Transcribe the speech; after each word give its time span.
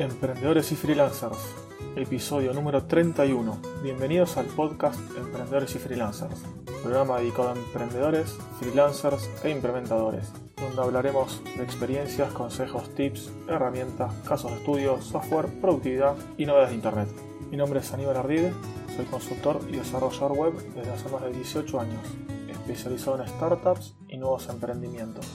Emprendedores 0.00 0.72
y 0.72 0.76
Freelancers, 0.76 1.54
episodio 1.94 2.54
número 2.54 2.84
31. 2.84 3.58
Bienvenidos 3.82 4.38
al 4.38 4.46
podcast 4.46 4.98
Emprendedores 5.14 5.74
y 5.74 5.78
Freelancers, 5.78 6.40
programa 6.82 7.18
dedicado 7.18 7.50
a 7.50 7.52
emprendedores, 7.52 8.34
freelancers 8.58 9.28
e 9.44 9.50
implementadores, 9.50 10.32
donde 10.56 10.80
hablaremos 10.80 11.42
de 11.54 11.62
experiencias, 11.62 12.32
consejos, 12.32 12.94
tips, 12.94 13.30
herramientas, 13.46 14.14
casos 14.26 14.52
de 14.52 14.56
estudio, 14.56 15.02
software, 15.02 15.48
productividad 15.60 16.16
y 16.38 16.46
novedades 16.46 16.70
de 16.70 16.76
Internet. 16.76 17.08
Mi 17.50 17.58
nombre 17.58 17.80
es 17.80 17.92
Aníbal 17.92 18.16
Ardide, 18.16 18.54
soy 18.96 19.04
consultor 19.04 19.60
y 19.68 19.76
desarrollador 19.76 20.32
web 20.32 20.54
desde 20.74 20.92
hace 20.92 21.10
más 21.10 21.20
de 21.24 21.32
18 21.32 21.78
años, 21.78 22.00
especializado 22.48 23.20
en 23.20 23.28
startups 23.28 23.94
y 24.08 24.16
nuevos 24.16 24.48
emprendimientos. 24.48 25.26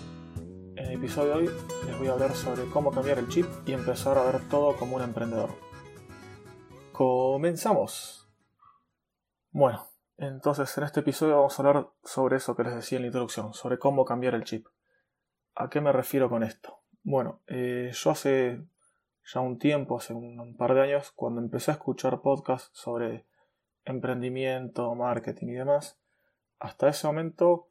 En 0.86 0.92
el 0.92 0.98
episodio 1.00 1.30
de 1.30 1.48
hoy 1.48 1.50
les 1.88 1.98
voy 1.98 2.08
a 2.10 2.12
hablar 2.12 2.36
sobre 2.36 2.70
cómo 2.70 2.92
cambiar 2.92 3.18
el 3.18 3.28
chip 3.28 3.48
y 3.66 3.74
empezar 3.74 4.20
a 4.20 4.24
ver 4.24 4.48
todo 4.50 4.78
como 4.78 4.98
un 4.98 5.02
emprendedor. 5.02 5.50
Comenzamos. 6.92 8.30
Bueno, 9.50 9.88
entonces 10.18 10.78
en 10.78 10.84
este 10.84 11.00
episodio 11.00 11.38
vamos 11.38 11.58
a 11.58 11.64
hablar 11.64 11.90
sobre 12.04 12.38
eso 12.38 12.56
que 12.56 12.66
les 12.66 12.76
decía 12.76 12.98
en 12.98 13.02
la 13.02 13.08
introducción, 13.08 13.56
sobre 13.56 13.80
cómo 13.80 14.06
cambiar 14.06 14.36
el 14.36 14.44
chip. 14.44 14.68
¿A 15.56 15.72
qué 15.72 15.82
me 15.82 15.92
refiero 15.92 16.30
con 16.30 16.44
esto? 16.44 16.82
Bueno, 17.02 17.42
eh, 17.48 17.90
yo 17.92 18.12
hace 18.12 18.64
ya 19.34 19.40
un 19.40 19.58
tiempo, 19.58 19.98
hace 19.98 20.14
un 20.14 20.56
par 20.56 20.76
de 20.76 20.84
años, 20.84 21.12
cuando 21.16 21.42
empecé 21.42 21.72
a 21.72 21.76
escuchar 21.76 22.22
podcasts 22.22 22.70
sobre 22.78 23.26
emprendimiento, 23.86 24.94
marketing 24.94 25.48
y 25.48 25.54
demás, 25.54 25.98
hasta 26.60 26.90
ese 26.90 27.08
momento 27.08 27.70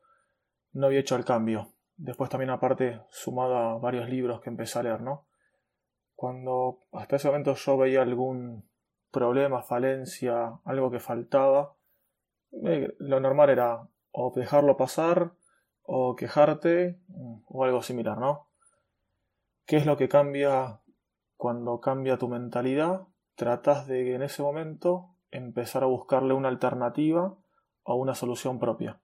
no 0.72 0.86
había 0.86 0.98
hecho 0.98 1.14
el 1.14 1.24
cambio 1.24 1.73
Después 1.96 2.28
también 2.28 2.50
aparte 2.50 3.00
sumado 3.08 3.56
a 3.56 3.78
varios 3.78 4.08
libros 4.08 4.40
que 4.40 4.50
empecé 4.50 4.78
a 4.78 4.82
leer, 4.82 5.00
¿no? 5.00 5.26
Cuando 6.14 6.80
hasta 6.92 7.16
ese 7.16 7.28
momento 7.28 7.54
yo 7.54 7.76
veía 7.76 8.02
algún 8.02 8.68
problema, 9.10 9.62
falencia, 9.62 10.58
algo 10.64 10.90
que 10.90 10.98
faltaba, 10.98 11.76
eh, 12.64 12.94
lo 12.98 13.20
normal 13.20 13.50
era 13.50 13.88
o 14.10 14.32
dejarlo 14.34 14.76
pasar 14.76 15.32
o 15.82 16.16
quejarte 16.16 16.98
o 17.46 17.64
algo 17.64 17.82
similar, 17.82 18.18
¿no? 18.18 18.48
¿Qué 19.66 19.76
es 19.76 19.86
lo 19.86 19.96
que 19.96 20.08
cambia 20.08 20.80
cuando 21.36 21.80
cambia 21.80 22.18
tu 22.18 22.28
mentalidad? 22.28 23.06
Tratas 23.34 23.86
de 23.86 24.14
en 24.14 24.22
ese 24.22 24.42
momento 24.42 25.16
empezar 25.30 25.82
a 25.82 25.86
buscarle 25.86 26.34
una 26.34 26.48
alternativa 26.48 27.36
o 27.82 27.94
una 27.96 28.14
solución 28.14 28.58
propia, 28.58 29.00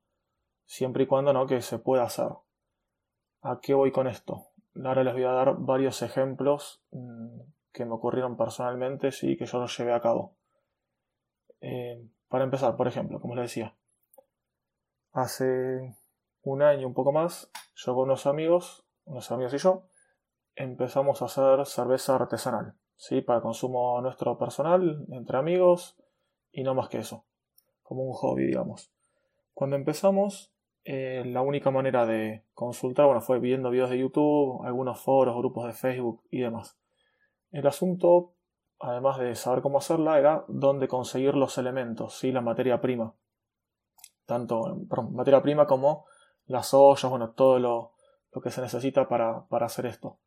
siempre 0.65 1.05
y 1.05 1.07
cuando 1.07 1.33
no 1.33 1.47
que 1.47 1.61
se 1.63 1.79
pueda 1.79 2.05
hacer. 2.05 2.29
¿A 3.43 3.61
qué 3.61 3.75
voy 3.75 3.91
con 3.91 4.07
esto? 4.07 4.49
Ahora 4.85 5.03
les 5.03 5.15
voy 5.15 5.25
a 5.25 5.33
dar 5.33 5.57
varios 5.57 6.03
ejemplos 6.03 6.83
mm, 6.91 7.41
que 7.73 7.85
me 7.85 7.95
ocurrieron 7.95 8.37
personalmente, 8.37 9.13
sí, 9.13 9.37
que 9.37 9.47
yo 9.47 9.59
los 9.59 9.77
llevé 9.77 9.93
a 9.93 10.01
cabo. 10.01 10.37
Eh, 11.61 12.07
para 12.29 12.45
empezar, 12.45 12.77
por 12.77 12.87
ejemplo, 12.87 13.21
como 13.21 13.35
les 13.35 13.45
decía, 13.45 13.75
hace 15.13 15.97
un 16.43 16.63
año, 16.63 16.87
un 16.87 16.95
poco 16.95 17.13
más, 17.13 17.51
yo 17.75 17.95
con 17.95 18.05
unos 18.05 18.27
amigos, 18.27 18.85
unos 19.05 19.31
amigos 19.31 19.55
y 19.55 19.59
yo, 19.59 19.85
empezamos 20.55 21.23
a 21.23 21.27
hacer 21.27 21.67
cerveza 21.67 22.15
artesanal, 22.15 22.75
¿sí? 22.97 23.21
Para 23.21 23.41
consumo 23.41 24.01
nuestro 24.01 24.39
personal, 24.39 25.07
entre 25.11 25.39
amigos, 25.39 25.97
y 26.53 26.63
no 26.63 26.75
más 26.75 26.89
que 26.89 26.99
eso, 26.99 27.25
como 27.83 28.05
un 28.05 28.13
hobby, 28.13 28.47
digamos. 28.47 28.93
Cuando 29.55 29.77
empezamos, 29.77 30.53
eh, 30.85 31.23
la 31.27 31.43
única 31.43 31.71
manera 31.71 32.07
de 32.07 32.45
consultar 32.55 33.07
bueno, 33.07 33.21
fue 33.21 33.39
viendo 33.39 33.71
videos 33.71 33.91
de 33.91 33.99
YouTube, 33.99 34.65
algunos 34.65 35.01
foros, 35.01 35.37
grupos 35.37 35.67
de 35.67 35.73
Facebook 35.73 36.23
y 36.31 36.41
demás. 36.41 36.79
El 37.51 37.67
asunto, 37.67 38.35
además 38.79 39.19
de 39.19 39.35
saber 39.35 39.63
cómo 39.63 39.79
hacerla, 39.79 40.19
era 40.19 40.45
dónde 40.49 40.89
conseguir 40.89 41.35
los 41.35 41.59
elementos, 41.59 42.19
¿sí? 42.19 42.33
la 42.33 42.41
materia 42.41 42.81
prima. 42.81 43.15
Tanto 44.25 44.79
materia 45.11 45.43
prima 45.43 45.67
como 45.67 46.07
las 46.47 46.73
ollas, 46.73 47.11
bueno, 47.11 47.33
todo 47.33 47.59
lo, 47.59 47.93
que 48.43 48.51
se 48.51 48.61
necesita 48.61 49.09
para, 49.09 49.47
hacer 49.51 49.87
esto. 49.87 50.19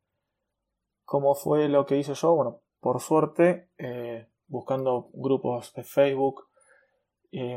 ¿Cómo 1.04 1.36
fue 1.36 1.68
lo 1.68 1.86
que 1.86 1.98
hice 1.98 2.14
yo? 2.14 2.36
Bueno, 2.36 2.62
por 2.80 3.00
suerte, 3.00 3.70
eh, 3.78 4.30
buscando 4.48 5.10
grupos 5.14 5.74
de 5.74 5.84
Facebook, 5.84 6.48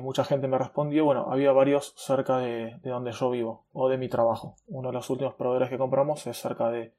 mucha 0.00 0.24
gente 0.24 0.48
me 0.48 0.56
respondió, 0.56 1.04
bueno, 1.04 1.26
había 1.30 1.52
varios 1.52 1.92
cerca 1.96 2.38
de, 2.38 2.78
donde 2.82 3.12
yo 3.12 3.30
vivo 3.30 3.66
o 3.72 3.90
de 3.90 3.98
mi 3.98 4.08
trabajo. 4.08 4.56
Uno 4.66 4.88
de 4.88 4.94
los 4.94 5.10
últimos 5.10 5.34
proveedores 5.34 5.68
que 5.68 5.76
compramos 5.76 6.26
es 6.26 6.38
cerca 6.38 6.70
de, 6.70 6.94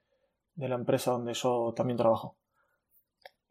la 0.55 0.75
empresa 0.75 1.11
donde 1.11 1.33
yo 1.33 1.73
también 1.75 1.97
trabajo. 1.97 2.35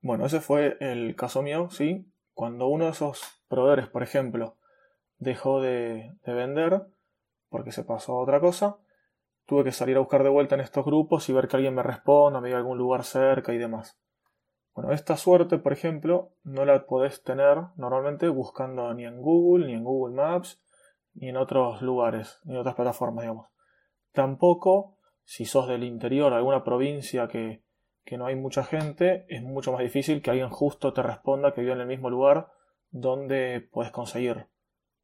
Bueno, 0.01 0.27
ese 0.27 0.41
fue 0.41 0.77
el 0.81 1.17
caso 1.17 1.43
mío, 1.43 1.69
sí. 1.71 2.07
Cuando 2.35 2.69
uno 2.69 2.85
de 2.85 2.93
esos 2.93 3.23
proveedores, 3.49 3.89
por 3.89 4.05
ejemplo, 4.05 4.57
dejó 5.19 5.61
de, 5.61 6.15
de 6.25 6.33
vender 6.33 6.87
porque 7.49 7.73
se 7.73 7.83
pasó 7.83 8.13
a 8.13 8.23
otra 8.23 8.41
cosa, 8.41 8.79
tuve 9.45 9.65
que 9.65 9.73
salir 9.73 9.97
a 9.97 10.01
buscar 10.01 10.23
de 10.23 10.29
vuelta 10.29 10.55
en 10.55 10.61
estos 10.61 10.85
grupos 10.85 11.29
y 11.29 11.33
ver 11.33 11.49
que 11.49 11.57
alguien 11.57 11.75
me 11.75 11.83
responda, 11.83 12.41
me 12.41 12.49
diga 12.49 12.59
algún 12.59 12.79
lugar 12.79 13.03
cerca 13.03 13.53
y 13.53 13.59
demás. 13.59 13.99
Bueno, 14.77 14.93
esta 14.93 15.17
suerte, 15.17 15.57
por 15.57 15.73
ejemplo, 15.73 16.33
no 16.45 16.67
la 16.67 16.85
podés 16.85 17.23
tener 17.23 17.57
normalmente 17.77 18.29
buscando 18.29 18.93
ni 18.93 19.07
en 19.07 19.23
Google, 19.23 19.67
ni 19.67 19.73
en 19.73 19.83
Google 19.83 20.15
Maps, 20.15 20.63
ni 21.15 21.31
en 21.31 21.39
otros 21.39 21.81
lugares, 21.81 22.41
ni 22.45 22.53
en 22.53 22.61
otras 22.61 22.75
plataformas, 22.75 23.23
digamos. 23.23 23.47
Tampoco, 24.13 24.99
si 25.25 25.47
sos 25.47 25.67
del 25.67 25.83
interior, 25.83 26.35
alguna 26.35 26.63
provincia 26.63 27.27
que, 27.27 27.63
que 28.05 28.19
no 28.19 28.27
hay 28.27 28.37
mucha 28.37 28.65
gente, 28.65 29.25
es 29.31 29.43
mucho 29.43 29.73
más 29.73 29.81
difícil 29.81 30.21
que 30.21 30.29
alguien 30.29 30.51
justo 30.51 30.93
te 30.93 31.03
responda 31.03 31.55
que 31.55 31.63
vive 31.63 31.73
en 31.73 31.81
el 31.81 31.87
mismo 31.87 32.11
lugar 32.11 32.53
donde 32.91 33.67
puedes 33.73 33.93
conseguir 33.93 34.47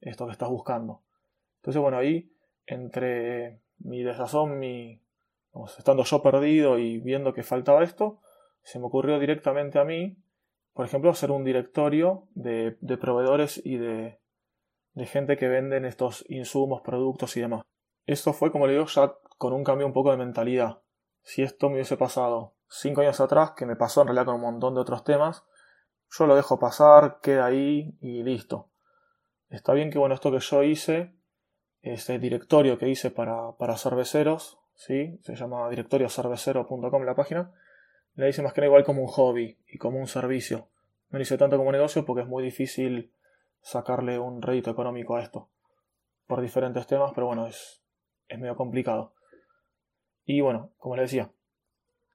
esto 0.03 0.27
que 0.27 0.33
estás 0.33 0.51
buscando. 0.51 1.01
Entonces, 1.61 1.81
bueno, 1.81 1.97
ahí, 1.97 2.31
entre 2.67 3.63
mi 3.79 4.03
desazón, 4.03 4.59
mi, 4.59 5.01
estando 5.79 6.05
yo 6.05 6.21
perdido 6.21 6.79
y 6.79 6.99
viendo 6.99 7.33
que 7.33 7.43
faltaba 7.43 7.83
esto, 7.83 8.21
se 8.63 8.79
me 8.79 8.87
ocurrió 8.87 9.19
directamente 9.19 9.79
a 9.79 9.85
mí, 9.85 10.17
por 10.73 10.87
ejemplo, 10.87 11.11
hacer 11.11 11.31
un 11.31 11.45
directorio 11.45 12.29
de, 12.35 12.77
proveedores 13.01 13.61
y 13.65 13.77
de, 13.77 14.21
gente 15.07 15.37
que 15.37 15.49
venden 15.49 15.85
estos 15.85 16.25
insumos, 16.29 16.83
productos 16.83 17.37
y 17.37 17.41
demás. 17.41 17.63
Esto 18.07 18.33
fue, 18.33 18.51
como 18.51 18.67
le 18.67 18.75
digo, 18.75 18.87
ya 18.87 19.15
con 19.39 19.53
un 19.53 19.65
cambio 19.65 19.87
un 19.87 19.93
poco 19.93 20.11
de 20.11 20.17
mentalidad. 20.17 20.81
Si 21.23 21.43
esto 21.43 21.69
me 21.69 21.75
hubiese 21.75 21.97
pasado 21.97 22.55
cinco 22.69 23.03
años 23.03 23.21
atrás, 23.21 23.53
que 23.53 23.67
me 23.67 23.77
pasó 23.77 24.01
en 24.01 24.09
realidad 24.09 24.27
con 24.27 24.37
un 24.37 24.41
montón 24.41 24.75
de 24.75 24.81
otros 24.81 25.05
temas, 25.05 25.45
yo 26.11 26.27
lo 26.27 26.37
dejo 26.37 26.59
pasar, 26.59 27.21
queda 27.21 27.47
ahí 27.47 27.97
y 28.01 28.23
listo. 28.23 28.71
Está 29.49 29.73
bien 29.75 29.91
que, 29.91 29.99
bueno, 29.99 30.15
esto 30.15 30.31
que 30.31 30.41
yo 30.41 30.63
hice, 30.63 31.15
este 31.83 32.19
directorio 32.19 32.79
que 32.79 32.89
hice 32.89 33.11
para, 33.11 33.53
para 33.59 33.77
cerveceros, 33.77 34.59
¿sí? 34.75 35.19
se 35.23 35.37
llama 35.37 35.69
directoriocervecero.com 35.69 37.03
la 37.05 37.15
página, 37.15 37.53
la 38.15 38.29
hice 38.29 38.43
más 38.43 38.53
que 38.53 38.61
nada 38.61 38.69
igual 38.69 38.85
como 38.85 39.03
un 39.03 39.09
hobby 39.09 39.59
y 39.67 39.79
como 39.79 39.99
un 39.99 40.07
servicio. 40.07 40.69
No 41.11 41.19
lo 41.19 41.23
hice 41.23 41.39
tanto 41.39 41.57
como 41.57 41.73
negocio 41.73 42.05
porque 42.05 42.23
es 42.23 42.29
muy 42.29 42.43
difícil 42.43 43.13
sacarle 43.61 44.19
un 44.19 44.43
rédito 44.43 44.71
económico 44.71 45.17
a 45.17 45.23
esto. 45.23 45.49
Por 46.27 46.41
diferentes 46.41 46.87
temas, 46.87 47.13
pero 47.15 47.27
bueno, 47.27 47.47
es, 47.47 47.83
es 48.29 48.39
medio 48.39 48.57
complicado. 48.57 49.15
Y 50.25 50.41
bueno, 50.41 50.73
como 50.79 50.97
les 50.97 51.11
decía, 51.11 51.31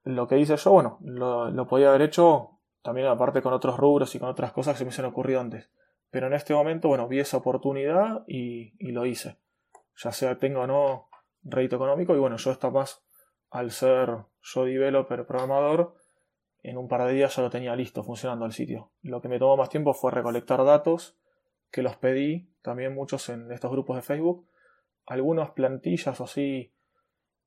lo 0.03 0.27
que 0.27 0.39
hice 0.39 0.55
yo, 0.55 0.71
bueno, 0.71 0.99
lo, 1.01 1.67
podía 1.67 1.89
haber 1.89 2.03
hecho 2.03 2.59
también 2.81 3.07
aparte 3.07 3.41
con 3.41 3.53
otros 3.53 3.77
rubros 3.77 4.13
y 4.15 4.19
con 4.19 4.29
otras 4.29 4.51
cosas 4.53 4.73
que 4.77 4.89
se 4.89 5.01
me 5.01 5.07
han 5.07 5.11
ocurrido 5.11 5.41
antes. 5.41 5.69
Pero 6.09 6.27
en 6.27 6.33
este 6.33 6.53
momento, 6.53 6.87
bueno, 6.87 7.07
vi 7.07 7.19
esa 7.19 7.37
oportunidad 7.37 8.23
y, 8.27 8.73
y 8.79 8.91
lo 8.91 9.05
hice. 9.05 9.37
Ya 9.97 10.11
sea 10.11 10.37
tengo 10.37 10.61
o 10.61 10.67
no 10.67 11.09
rédito 11.43 11.75
económico 11.75 12.15
y 12.15 12.19
bueno, 12.19 12.37
yo 12.37 12.51
está 12.51 12.69
más 12.69 13.03
al 13.49 13.71
ser 13.71 14.17
yo 14.53 14.65
developer 14.65 15.25
programador, 15.25 15.95
en 16.63 16.77
un 16.77 16.87
par 16.87 17.05
de 17.05 17.13
días 17.13 17.35
ya 17.35 17.41
lo 17.41 17.49
tenía 17.49 17.75
listo 17.75 18.03
funcionando 18.03 18.45
el 18.45 18.51
sitio. 18.51 18.91
Lo 19.01 19.21
que 19.21 19.27
me 19.27 19.39
tomó 19.39 19.57
más 19.57 19.69
tiempo 19.69 19.93
fue 19.93 20.11
recolectar 20.11 20.63
datos, 20.63 21.17
que 21.71 21.81
los 21.81 21.97
pedí 21.97 22.49
también 22.61 22.93
muchos 22.93 23.29
en 23.29 23.51
estos 23.51 23.71
grupos 23.71 23.97
de 23.97 24.01
Facebook. 24.01 24.47
Algunas 25.05 25.51
plantillas 25.51 26.19
o 26.19 26.23
así 26.23 26.73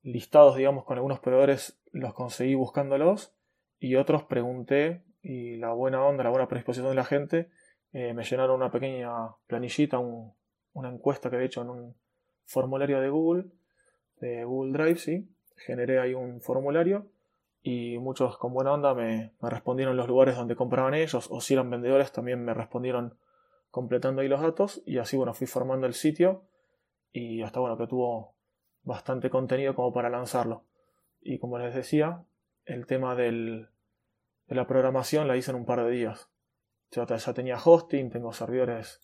listados, 0.03 0.55
digamos, 0.55 0.85
con 0.85 0.97
algunos 0.97 1.19
proveedores 1.19 1.79
los 1.91 2.13
conseguí 2.13 2.55
buscándolos 2.55 3.35
y 3.79 3.95
otros 3.95 4.23
pregunté 4.23 5.03
y 5.21 5.57
la 5.57 5.71
buena 5.73 6.03
onda, 6.03 6.23
la 6.23 6.29
buena 6.29 6.47
predisposición 6.47 6.89
de 6.89 6.95
la 6.95 7.05
gente 7.05 7.49
eh, 7.93 8.13
me 8.13 8.23
llenaron 8.23 8.55
una 8.55 8.71
pequeña 8.71 9.11
planillita, 9.47 9.99
una 9.99 10.89
encuesta 10.89 11.29
que 11.29 11.37
he 11.37 11.45
hecho 11.45 11.61
en 11.61 11.69
un 11.69 11.95
formulario 12.45 13.01
de 13.01 13.09
Google, 13.09 13.45
de 14.17 14.45
Google 14.45 14.71
Drive, 14.71 14.97
sí, 14.97 15.30
generé 15.65 15.99
ahí 15.99 16.13
un 16.13 16.41
formulario 16.41 17.07
y 17.63 17.97
muchos 17.99 18.37
con 18.37 18.53
buena 18.53 18.73
onda 18.73 18.93
me, 18.93 19.33
respondieron 19.41 19.95
los 19.95 20.07
lugares 20.07 20.35
donde 20.35 20.55
compraban 20.55 20.93
ellos 20.93 21.27
o 21.31 21.41
si 21.41 21.53
eran 21.53 21.69
vendedores 21.69 22.11
también 22.11 22.43
me 22.43 22.53
respondieron 22.53 23.17
completando 23.69 24.21
ahí 24.21 24.27
los 24.27 24.41
datos 24.41 24.81
y 24.85 24.97
así 24.97 25.17
bueno 25.17 25.33
fui 25.33 25.47
formando 25.47 25.87
el 25.87 25.93
sitio 25.93 26.43
y 27.11 27.41
hasta 27.41 27.59
bueno 27.59 27.77
que 27.77 27.87
tuvo 27.87 28.35
bastante 28.83 29.29
contenido 29.29 29.75
como 29.75 29.93
para 29.93 30.09
lanzarlo 30.09 30.63
y 31.21 31.37
como 31.37 31.59
les 31.59 31.75
decía 31.75 32.23
el 32.65 32.85
tema 32.85 33.15
del, 33.15 33.69
la 34.47 34.67
programación 34.67 35.27
la 35.27 35.37
hice 35.37 35.51
en 35.51 35.57
un 35.57 35.65
par 35.65 35.83
de 35.83 35.91
días. 35.91 36.29
Ya, 36.91 37.05
ya 37.05 37.33
tenía 37.33 37.57
hosting, 37.57 38.09
tengo 38.09 38.33
servidores 38.33 39.01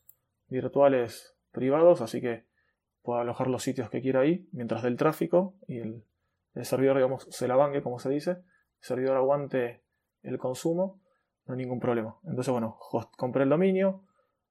virtuales 0.48 1.36
privados, 1.52 2.02
así 2.02 2.22
que 2.22 2.46
puedo 3.02 3.20
alojar 3.20 3.48
los 3.48 3.64
sitios 3.64 3.90
que 3.90 4.02
quiera 4.02 4.22
ahí, 4.22 4.48
mientras 4.52 4.84
del 4.84 4.98
tráfico 4.98 5.56
y 5.68 5.80
el, 5.80 6.04
servidor, 6.66 6.98
digamos, 6.98 7.28
se 7.30 7.48
la 7.48 7.56
banque, 7.56 7.82
como 7.82 8.00
se 8.00 8.10
dice, 8.10 8.32
el 8.32 8.44
servidor 8.80 9.18
aguante 9.18 9.84
el 10.24 10.38
consumo, 10.38 11.02
no 11.46 11.54
hay 11.54 11.60
ningún 11.60 11.80
problema. 11.80 12.18
Entonces, 12.24 12.52
bueno, 12.52 12.78
compré 13.18 13.44
el 13.44 13.50
dominio, 13.50 14.04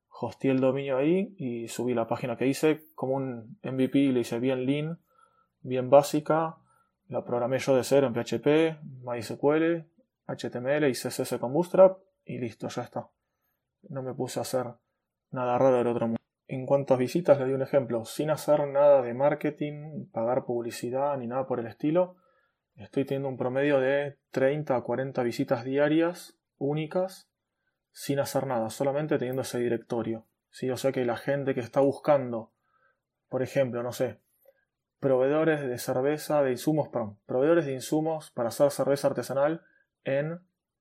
hosteé 0.09 0.51
el 0.51 0.61
dominio 0.61 0.97
ahí 0.97 1.35
y 1.39 1.69
subí 1.69 1.95
la 1.95 2.07
página 2.07 2.37
que 2.37 2.47
hice 2.47 2.81
como 2.95 3.15
un 3.15 3.59
MVP, 3.63 4.13
le 4.13 4.21
hice 4.21 4.39
bien 4.39 4.67
lean, 4.67 5.01
bien 5.61 5.91
básica, 5.91 6.57
la 7.09 7.25
programé 7.25 7.59
yo 7.59 7.77
de 7.77 7.85
cero 7.85 8.07
en 8.07 8.15
PHP, 8.15 8.83
MySQL, 9.05 9.87
HTML 10.27 10.89
y 10.89 10.93
CSS 10.93 11.39
con 11.39 11.53
Bootstrap 11.53 11.99
y 12.25 12.39
listo, 12.39 12.69
ya 12.69 12.83
está. 12.83 13.09
No 13.89 14.03
me 14.03 14.15
puse 14.15 14.41
a 14.41 14.43
hacer 14.43 14.67
nada 15.31 15.59
raro 15.59 15.79
del 15.79 15.87
otro 15.87 16.07
mundo. 16.07 16.26
En 16.49 16.65
cuanto 16.65 16.95
a 16.95 16.97
visitas, 16.97 17.39
le 17.39 17.45
doy 17.45 17.55
un 17.55 17.63
ejemplo. 17.63 18.05
Sin 18.05 18.31
hacer 18.31 18.67
nada 18.69 19.03
de 19.03 19.15
marketing, 19.15 20.07
pagar 20.13 20.45
publicidad 20.45 21.17
ni 21.19 21.27
nada 21.27 21.47
por 21.47 21.59
el 21.59 21.67
estilo, 21.67 22.17
estoy 22.77 23.05
teniendo 23.05 23.29
un 23.29 23.37
promedio 23.37 23.81
de 23.81 24.19
30 24.31 24.77
a 24.77 24.83
40 24.83 25.23
visitas 25.25 25.65
diarias 25.65 26.39
únicas 26.59 27.29
sin 27.91 28.21
hacer 28.21 28.47
nada, 28.47 28.71
solamente 28.71 29.19
teniendo 29.19 29.43
ese 29.43 29.59
directorio. 29.59 30.27
¿sí? 30.51 30.71
O 30.71 30.77
sea 30.77 30.93
que 30.93 31.05
la 31.05 31.17
gente 31.17 31.55
que 31.55 31.61
está 31.61 31.81
buscando, 31.81 32.53
por 33.29 33.43
ejemplo, 33.43 33.83
no 33.83 33.93
sé, 33.93 34.21
proveedores 35.01 35.63
de 35.63 35.79
cerveza, 35.79 36.43
de 36.43 36.53
insumos, 36.53 36.89
perdón, 36.89 37.19
proveedores 37.27 37.67
de 37.67 37.73
insumos 37.73 38.31
para 38.31 38.51
hacer 38.51 38.71
cerveza 38.71 39.09
artesanal 39.09 39.63
en, 40.05 40.41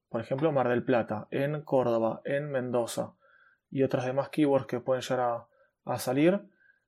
por 0.09 0.21
ejemplo, 0.21 0.51
Mar 0.51 0.69
del 0.69 0.83
Plata, 0.83 1.27
en 1.31 1.61
Córdoba, 1.63 2.21
en 2.23 2.51
Mendoza 2.51 3.15
y 3.71 3.83
otras 3.83 4.05
demás 4.05 4.29
keywords 4.29 4.67
que 4.67 4.79
pueden 4.79 5.01
llegar 5.01 5.19
a, 5.21 5.47
salir 5.97 6.41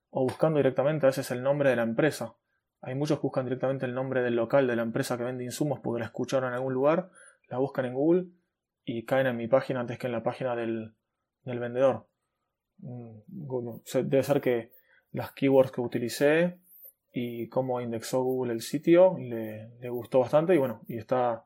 o 0.09 0.23
buscando 0.23 0.57
directamente 0.57 1.05
a 1.05 1.09
veces 1.09 1.31
el 1.31 1.43
nombre 1.43 1.69
de 1.69 1.75
la 1.75 1.83
empresa. 1.83 2.35
Hay 2.81 2.95
muchos 2.95 3.19
que 3.19 3.23
buscan 3.23 3.45
directamente 3.45 3.85
el 3.85 3.93
nombre 3.93 4.21
del 4.21 4.35
local 4.35 4.67
de 4.67 4.75
la 4.75 4.83
empresa 4.83 5.17
que 5.17 5.23
vende 5.23 5.43
insumos 5.43 5.79
porque 5.79 5.99
la 5.99 6.05
escucharon 6.05 6.49
en 6.49 6.55
algún 6.55 6.73
lugar, 6.73 7.09
la 7.49 7.57
buscan 7.57 7.85
en 7.85 7.93
Google 7.93 8.25
y 8.85 9.05
caen 9.05 9.27
en 9.27 9.37
mi 9.37 9.47
página 9.47 9.79
antes 9.79 9.97
que 9.97 10.07
en 10.07 10.13
la 10.13 10.23
página 10.23 10.55
del, 10.55 10.93
del 11.43 11.59
vendedor. 11.59 12.07
Mm, 12.79 13.19
debe 14.05 14.23
ser 14.23 14.41
que 14.41 14.71
las 15.11 15.31
keywords 15.31 15.71
que 15.71 15.81
utilicé 15.81 16.59
y 17.11 17.47
cómo 17.49 17.81
indexó 17.81 18.21
Google 18.23 18.53
el 18.53 18.61
sitio 18.61 19.17
le, 19.17 19.69
le 19.79 19.89
gustó 19.89 20.19
bastante 20.19 20.53
y 20.53 20.57
bueno, 20.57 20.81
y 20.87 20.97
está 20.97 21.45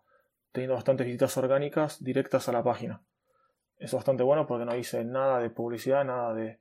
teniendo 0.52 0.76
bastantes 0.76 1.06
visitas 1.06 1.38
orgánicas 1.38 2.04
directas 2.04 2.50
a 2.50 2.52
la 2.52 2.64
página. 2.64 3.02
Es 3.78 3.94
bastante 3.94 4.24
bueno 4.24 4.46
porque 4.46 4.66
no 4.66 4.76
hice 4.76 5.04
nada 5.06 5.40
de 5.40 5.50
publicidad, 5.50 6.04
nada 6.04 6.34
de, 6.34 6.61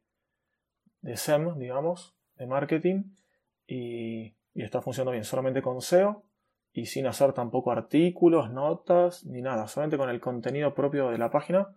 de 1.00 1.16
SEM, 1.16 1.58
digamos, 1.58 2.14
de 2.36 2.46
marketing 2.46 3.04
y, 3.66 4.34
y 4.54 4.62
está 4.62 4.82
funcionando 4.82 5.12
bien, 5.12 5.24
solamente 5.24 5.62
con 5.62 5.80
SEO 5.80 6.24
y 6.72 6.86
sin 6.86 7.06
hacer 7.06 7.32
tampoco 7.32 7.72
artículos, 7.72 8.50
notas, 8.50 9.24
ni 9.24 9.42
nada, 9.42 9.66
solamente 9.66 9.96
con 9.96 10.08
el 10.08 10.20
contenido 10.20 10.74
propio 10.74 11.10
de 11.10 11.18
la 11.18 11.30
página 11.30 11.74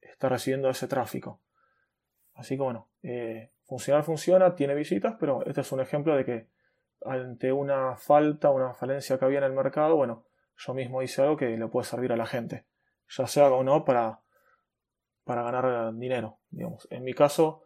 está 0.00 0.28
recibiendo 0.28 0.68
ese 0.70 0.88
tráfico. 0.88 1.40
Así 2.34 2.56
que 2.56 2.62
bueno, 2.62 2.88
eh, 3.02 3.50
funcionar 3.64 4.04
funciona, 4.04 4.54
tiene 4.54 4.74
visitas, 4.74 5.16
pero 5.18 5.44
este 5.46 5.62
es 5.62 5.72
un 5.72 5.80
ejemplo 5.80 6.14
de 6.16 6.24
que 6.24 6.48
ante 7.04 7.52
una 7.52 7.96
falta, 7.96 8.50
una 8.50 8.74
falencia 8.74 9.18
que 9.18 9.24
había 9.24 9.38
en 9.38 9.44
el 9.44 9.52
mercado, 9.52 9.96
bueno, 9.96 10.24
yo 10.56 10.74
mismo 10.74 11.02
hice 11.02 11.22
algo 11.22 11.36
que 11.36 11.56
le 11.56 11.68
puede 11.68 11.86
servir 11.86 12.12
a 12.12 12.16
la 12.16 12.26
gente, 12.26 12.66
ya 13.08 13.26
sea 13.26 13.48
o 13.50 13.62
no 13.62 13.84
para, 13.84 14.20
para 15.24 15.42
ganar 15.42 15.94
dinero. 15.94 16.38
Digamos. 16.50 16.88
En 16.90 17.04
mi 17.04 17.12
caso, 17.12 17.62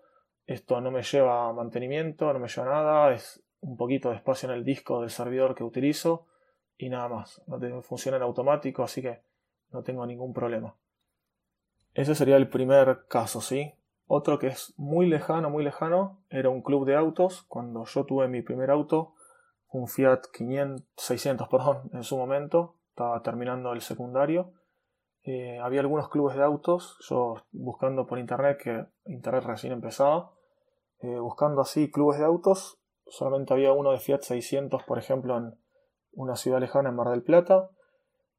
esto 0.51 0.81
no 0.81 0.91
me 0.91 1.05
lleva 1.05 1.53
mantenimiento, 1.53 2.33
no 2.33 2.41
me 2.41 2.49
lleva 2.49 2.69
nada, 2.69 3.15
es 3.15 3.41
un 3.61 3.77
poquito 3.77 4.11
de 4.11 4.17
espacio 4.17 4.49
en 4.49 4.57
el 4.57 4.65
disco 4.65 5.01
del 5.01 5.11
servidor 5.11 5.55
que 5.55 5.63
utilizo 5.63 6.27
y 6.77 6.89
nada 6.89 7.09
más. 7.09 7.41
Funciona 7.83 8.17
en 8.17 8.25
automático, 8.25 8.83
así 8.83 9.01
que 9.01 9.23
no 9.71 9.85
tengo 9.85 10.05
ningún 10.07 10.33
problema. 10.33 10.75
Ese 11.95 12.17
sería 12.17 12.37
el 12.37 12.49
primer 12.49 13.07
caso, 13.07 13.41
¿sí? 13.41 13.75
Otro 14.09 14.41
que 14.41 14.49
es 14.49 14.75
muy 14.77 15.07
lejano, 15.09 15.51
muy 15.51 15.63
lejano, 15.63 16.25
era 16.31 16.51
un 16.51 16.63
club 16.63 16.85
de 16.85 16.97
autos. 16.97 17.45
Cuando 17.45 17.85
yo 17.85 18.05
tuve 18.05 18.27
mi 18.27 18.43
primer 18.43 18.73
auto, 18.73 19.15
un 19.69 19.87
Fiat 19.87 20.23
500, 20.33 20.85
600, 20.97 21.49
perdón, 21.49 21.91
en 21.93 22.03
su 22.03 22.17
momento, 22.17 22.75
estaba 22.89 23.23
terminando 23.23 23.73
el 23.73 23.83
secundario. 23.83 24.53
Eh, 25.23 25.61
había 25.61 25.79
algunos 25.79 26.09
clubes 26.09 26.35
de 26.35 26.43
autos, 26.43 26.97
yo 27.09 27.37
buscando 27.53 28.05
por 28.09 28.19
internet, 28.19 28.59
que 28.61 28.87
internet 29.05 29.45
recién 29.45 29.73
empezaba, 29.73 30.33
eh, 31.03 31.19
buscando 31.19 31.61
así 31.61 31.91
clubes 31.91 32.19
de 32.19 32.25
autos, 32.25 32.79
solamente 33.07 33.53
había 33.53 33.73
uno 33.73 33.93
de 33.93 33.99
Fiat 33.99 34.23
600, 34.23 34.83
por 34.85 34.99
ejemplo, 34.99 35.37
en 35.37 35.55
una 36.13 36.37
ciudad 36.37 36.61
lejana 36.61 36.91
en 36.91 36.97
Mar 36.97 37.11
del 37.11 37.23
Plata, 37.23 37.71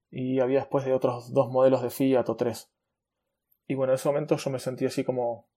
y 0.09 0.39
había 0.39 0.59
después 0.59 0.85
de 0.85 0.93
otros 0.93 1.33
dos 1.33 1.49
modelos 1.49 1.81
de 1.81 1.89
Fiat 1.89 2.27
o 2.27 2.35
tres. 2.35 2.71
Y 3.67 3.75
bueno, 3.75 3.93
en 3.93 3.95
ese 3.95 4.09
momento 4.09 4.35
yo 4.35 4.49
me 4.49 4.59
sentí 4.59 4.85
así 4.85 5.03
como, 5.03 5.47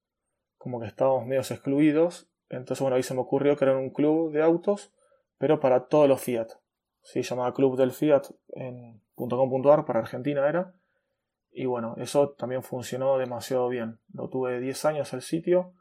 como 0.59 0.81
que 0.81 0.87
estábamos 0.87 1.27
medios 1.27 1.51
excluidos, 1.51 2.29
entonces 2.49 2.81
bueno, 2.81 2.97
ahí 2.97 3.03
se 3.03 3.15
me 3.15 3.21
ocurrió 3.21 3.57
crear 3.57 3.77
un 3.77 3.91
club 3.91 4.33
de 4.33 4.43
autos, 4.43 4.93
pero 5.39 5.61
para 5.61 5.87
todos 5.87 6.09
los 6.09 6.21
Fiat. 6.21 6.49
Se 7.03 7.23
llamaba 7.23 7.53
Club 7.53 7.77
del 7.77 7.93
Fiat 7.93 8.31
en 8.55 9.03
.com.ar, 9.15 9.85
para 9.85 10.01
Argentina 10.01 10.49
era. 10.49 10.75
Y 11.53 11.67
bueno, 11.67 11.95
eso 11.99 12.31
también 12.31 12.63
funcionó 12.63 13.19
demasiado 13.19 13.69
bien. 13.69 14.01
Lo 14.13 14.29
tuve 14.29 14.59
10 14.59 14.85
años 14.87 15.13
el 15.13 15.23
sitio. 15.23 15.75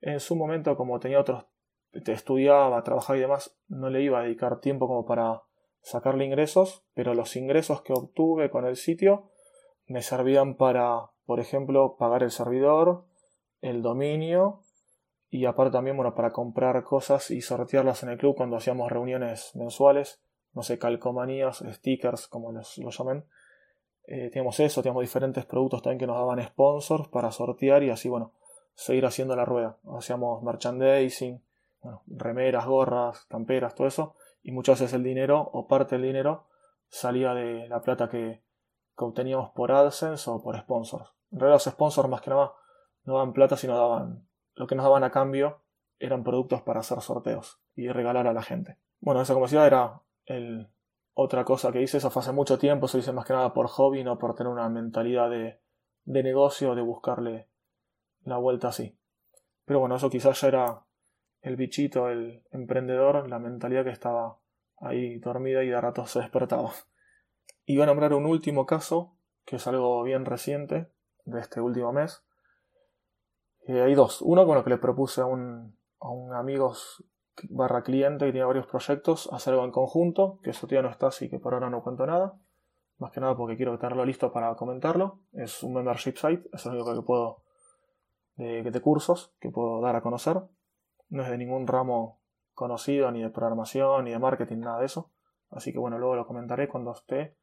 En 0.00 0.20
su 0.20 0.36
momento, 0.36 0.76
como 0.76 1.00
tenía 1.00 1.20
otros, 1.20 1.44
estudiaba, 1.92 2.82
trabajaba 2.82 3.16
y 3.16 3.22
demás, 3.22 3.56
no 3.68 3.90
le 3.90 4.02
iba 4.02 4.20
a 4.20 4.22
dedicar 4.22 4.60
tiempo 4.60 4.86
como 4.86 5.06
para 5.06 5.42
sacarle 5.80 6.24
ingresos, 6.24 6.84
pero 6.94 7.14
los 7.14 7.36
ingresos 7.36 7.82
que 7.82 7.92
obtuve 7.92 8.50
con 8.50 8.66
el 8.66 8.76
sitio 8.76 9.30
me 9.86 10.02
servían 10.02 10.56
para, 10.56 11.10
por 11.24 11.40
ejemplo, 11.40 11.96
pagar 11.96 12.22
el 12.22 12.30
servidor, 12.30 13.04
el 13.60 13.82
dominio 13.82 14.62
y 15.30 15.46
aparte 15.46 15.72
también, 15.72 15.96
bueno, 15.96 16.14
para 16.14 16.32
comprar 16.32 16.82
cosas 16.84 17.30
y 17.30 17.40
sortearlas 17.40 18.02
en 18.02 18.10
el 18.10 18.18
club 18.18 18.36
cuando 18.36 18.56
hacíamos 18.56 18.90
reuniones 18.90 19.54
mensuales 19.54 20.20
no 20.56 20.62
sé, 20.62 20.78
calcomanías, 20.78 21.62
stickers, 21.70 22.26
como 22.28 22.50
los, 22.50 22.78
lo 22.78 22.90
llamen. 22.90 23.26
Eh, 24.06 24.30
teníamos 24.30 24.58
eso, 24.58 24.82
teníamos 24.82 25.02
diferentes 25.02 25.44
productos 25.44 25.82
también 25.82 25.98
que 25.98 26.06
nos 26.06 26.16
daban 26.16 26.42
sponsors 26.42 27.08
para 27.08 27.30
sortear 27.30 27.82
y 27.82 27.90
así, 27.90 28.08
bueno, 28.08 28.32
seguir 28.76 29.04
haciendo 29.06 29.34
la 29.34 29.44
rueda. 29.44 29.78
Hacíamos 29.96 30.42
merchandising, 30.44 31.42
bueno, 31.80 32.02
remeras, 32.06 32.66
gorras, 32.66 33.24
camperas, 33.24 33.74
todo 33.74 33.88
eso. 33.88 34.14
Y 34.44 34.52
muchas 34.52 34.80
veces 34.80 34.94
el 34.94 35.02
dinero 35.02 35.40
o 35.40 35.66
parte 35.66 35.96
del 35.96 36.04
dinero 36.04 36.44
salía 36.88 37.34
de 37.34 37.68
la 37.68 37.82
plata 37.82 38.08
que, 38.08 38.42
que 38.96 39.04
obteníamos 39.04 39.50
por 39.50 39.72
AdSense 39.72 40.30
o 40.30 40.40
por 40.40 40.56
sponsors. 40.60 41.10
En 41.32 41.40
realidad 41.40 41.56
los 41.56 41.72
sponsors 41.74 42.08
más 42.08 42.20
que 42.20 42.30
nada 42.30 42.52
no 43.04 43.14
daban 43.14 43.32
plata, 43.32 43.56
sino 43.56 43.76
daban 43.76 44.26
lo 44.54 44.66
que 44.66 44.74
nos 44.74 44.84
daban 44.84 45.04
a 45.04 45.10
cambio 45.10 45.60
eran 45.98 46.24
productos 46.24 46.62
para 46.62 46.80
hacer 46.80 47.00
sorteos 47.00 47.60
y 47.74 47.88
regalar 47.88 48.26
a 48.26 48.32
la 48.32 48.42
gente. 48.42 48.78
Bueno, 49.00 49.20
esa 49.20 49.34
comunidad 49.34 49.66
era 49.66 50.00
el, 50.24 50.68
otra 51.14 51.44
cosa 51.44 51.72
que 51.72 51.82
hice, 51.82 51.98
eso 51.98 52.10
fue 52.10 52.20
hace 52.22 52.32
mucho 52.32 52.58
tiempo, 52.58 52.88
se 52.88 52.98
hice 52.98 53.12
más 53.12 53.26
que 53.26 53.34
nada 53.34 53.52
por 53.52 53.68
hobby, 53.68 54.02
no 54.02 54.18
por 54.18 54.34
tener 54.34 54.52
una 54.52 54.68
mentalidad 54.68 55.30
de, 55.30 55.60
de 56.04 56.22
negocio, 56.22 56.74
de 56.74 56.82
buscarle 56.82 57.48
la 58.26 58.36
vuelta 58.36 58.68
así. 58.68 58.98
Pero 59.64 59.80
bueno, 59.80 59.96
eso 59.96 60.10
quizás 60.10 60.40
ya 60.40 60.48
era 60.48 60.82
el 61.42 61.56
bichito, 61.56 62.08
el 62.08 62.42
emprendedor, 62.50 63.28
la 63.28 63.38
mentalidad 63.38 63.84
que 63.84 63.90
estaba 63.90 64.38
ahí 64.78 65.18
dormida 65.18 65.64
y 65.64 65.68
de 65.68 65.80
rato 65.80 66.06
se 66.06 66.20
despertaba. 66.20 66.72
Voy 67.68 67.80
a 67.80 67.86
nombrar 67.86 68.12
un 68.12 68.26
último 68.26 68.66
caso, 68.66 69.16
que 69.44 69.56
es 69.56 69.66
algo 69.66 70.02
bien 70.02 70.24
reciente, 70.24 70.88
de 71.24 71.40
este 71.40 71.60
último 71.60 71.92
mes. 71.92 72.24
Eh, 73.66 73.80
hay 73.80 73.94
dos. 73.94 74.22
Uno 74.22 74.46
con 74.46 74.56
lo 74.56 74.64
que 74.64 74.70
le 74.70 74.78
propuse 74.78 75.20
a 75.20 75.26
un, 75.26 75.76
a 76.00 76.10
un 76.10 76.34
amigo 76.34 76.74
barra 77.50 77.82
cliente 77.82 78.26
que 78.26 78.32
tiene 78.32 78.46
varios 78.46 78.66
proyectos, 78.66 79.28
hacer 79.32 79.52
algo 79.52 79.64
en 79.64 79.72
conjunto, 79.72 80.38
que 80.42 80.50
eso 80.50 80.66
todavía 80.66 80.82
no 80.82 80.90
está, 80.90 81.08
así 81.08 81.28
que 81.28 81.38
por 81.38 81.54
ahora 81.54 81.70
no 81.70 81.82
cuento 81.82 82.06
nada. 82.06 82.38
Más 82.98 83.12
que 83.12 83.20
nada 83.20 83.36
porque 83.36 83.56
quiero 83.56 83.78
tenerlo 83.78 84.04
listo 84.04 84.32
para 84.32 84.54
comentarlo. 84.54 85.20
Es 85.32 85.62
un 85.62 85.74
membership 85.74 86.16
site, 86.16 86.48
es 86.52 86.64
lo 86.64 86.72
único 86.72 86.94
que 86.94 87.02
puedo 87.02 87.45
de, 88.36 88.62
de 88.62 88.80
cursos 88.80 89.34
que 89.40 89.50
puedo 89.50 89.80
dar 89.80 89.96
a 89.96 90.02
conocer. 90.02 90.40
No 91.08 91.22
es 91.22 91.30
de 91.30 91.38
ningún 91.38 91.66
ramo 91.66 92.20
conocido, 92.54 93.10
ni 93.10 93.22
de 93.22 93.30
programación, 93.30 94.04
ni 94.04 94.12
de 94.12 94.18
marketing, 94.18 94.58
nada 94.58 94.80
de 94.80 94.86
eso. 94.86 95.10
Así 95.50 95.72
que 95.72 95.78
bueno, 95.78 95.98
luego 95.98 96.16
lo 96.16 96.26
comentaré 96.26 96.68
cuando 96.68 96.92
esté 96.92 97.36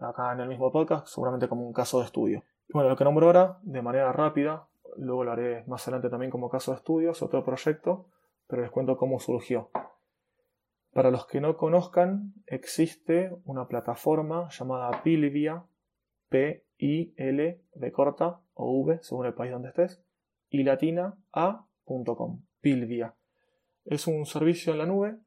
acá 0.00 0.32
en 0.32 0.40
el 0.40 0.48
mismo 0.48 0.70
podcast, 0.72 1.06
seguramente 1.06 1.48
como 1.48 1.66
un 1.66 1.72
caso 1.72 2.00
de 2.00 2.06
estudio. 2.06 2.42
Bueno, 2.68 2.88
lo 2.88 2.96
que 2.96 3.04
nombro 3.04 3.26
ahora, 3.26 3.58
de 3.62 3.80
manera 3.80 4.12
rápida, 4.12 4.66
luego 4.96 5.24
lo 5.24 5.32
haré 5.32 5.64
más 5.66 5.86
adelante 5.86 6.10
también 6.10 6.30
como 6.30 6.50
caso 6.50 6.72
de 6.72 6.78
estudio, 6.78 7.10
es 7.12 7.22
otro 7.22 7.44
proyecto 7.44 8.06
pero 8.46 8.62
les 8.62 8.70
cuento 8.70 8.96
cómo 8.96 9.18
surgió. 9.18 9.70
Para 10.92 11.10
los 11.10 11.26
que 11.26 11.40
no 11.40 11.56
conozcan, 11.56 12.32
existe 12.46 13.36
una 13.44 13.68
plataforma 13.68 14.48
llamada 14.48 15.02
Pilvia, 15.02 15.64
P-I-L-V-I-A, 16.28 16.62
I 16.78 17.14
L 17.16 17.60
B 17.74 17.92
corta 17.92 18.40
o 18.54 18.82
V 18.82 18.98
según 19.02 19.26
el 19.26 19.34
país 19.34 19.52
donde 19.52 19.68
estés 19.68 20.02
y 20.50 20.62
latina 20.62 21.16
a.com. 21.32 22.42
Pilvia. 22.60 23.14
Es 23.84 24.06
un 24.06 24.26
servicio 24.26 24.72
en 24.72 24.78
la 24.78 24.86
nube 24.86 25.18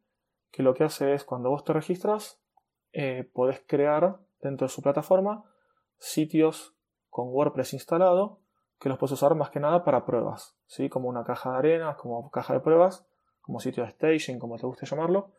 que 0.52 0.64
lo 0.64 0.74
que 0.74 0.84
hace 0.84 1.14
es 1.14 1.24
cuando 1.24 1.50
vos 1.50 1.64
te 1.64 1.74
registras 1.74 2.42
eh, 2.92 3.30
podés 3.34 3.62
crear 3.68 4.18
dentro 4.42 4.68
de 4.68 4.74
su 4.74 4.82
plataforma 4.82 5.44
sitios 5.98 6.76
con 7.10 7.30
WordPress 7.30 7.74
instalado 7.74 8.40
que 8.80 8.90
los 8.90 8.98
puedes 8.98 9.14
usar 9.14 9.36
más 9.36 9.50
que 9.50 9.60
nada 9.60 9.84
para 9.84 10.06
pruebas, 10.06 10.56
¿sí? 10.66 10.90
como 10.90 11.10
una 11.10 11.24
caja 11.24 11.52
de 11.52 11.58
arena, 11.58 11.98
como 11.98 12.32
caja 12.32 12.54
de 12.54 12.62
pruebas, 12.62 13.06
como 13.42 13.60
sitio 13.60 13.84
de 13.84 13.92
staging, 13.92 14.40
como 14.40 14.58
te 14.58 14.66
guste 14.66 14.86
llamarlo, 14.86 15.34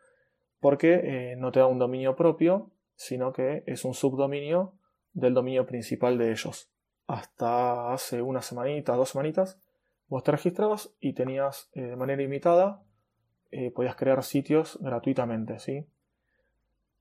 porque 0.60 1.00
eh, 1.02 1.36
no 1.36 1.50
te 1.50 1.60
da 1.60 1.66
un 1.66 1.78
dominio 1.78 2.16
propio, 2.16 2.70
sino 2.96 3.32
que 3.32 3.64
es 3.66 3.84
un 3.86 3.94
subdominio 3.94 4.74
del 5.12 5.32
dominio 5.32 5.66
principal 5.66 6.18
de 6.18 6.32
ellos. 6.32 6.70
Hasta 7.06 7.92
hace 7.92 8.20
una 8.20 8.42
semanita, 8.42 8.94
dos 8.94 9.08
semanitas, 9.08 9.58
vos 10.10 10.24
te 10.24 10.32
registrabas 10.32 10.92
y 11.00 11.14
tenías 11.14 11.70
eh, 11.72 11.82
de 11.82 11.96
manera 11.96 12.22
imitada, 12.22 12.82
eh, 13.50 13.70
podías 13.70 13.96
crear 13.96 14.22
sitios 14.22 14.78
gratuitamente, 14.82 15.58
¿sí? 15.58 15.86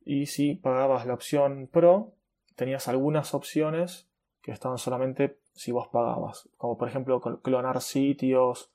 Y 0.05 0.27
si 0.27 0.55
pagabas 0.55 1.05
la 1.05 1.15
opción 1.15 1.67
Pro, 1.67 2.13
tenías 2.55 2.87
algunas 2.87 3.33
opciones 3.33 4.07
que 4.41 4.51
estaban 4.51 4.77
solamente 4.77 5.39
si 5.53 5.71
vos 5.71 5.87
pagabas, 5.89 6.49
como 6.55 6.77
por 6.77 6.87
ejemplo 6.87 7.19
clonar 7.19 7.81
sitios, 7.81 8.71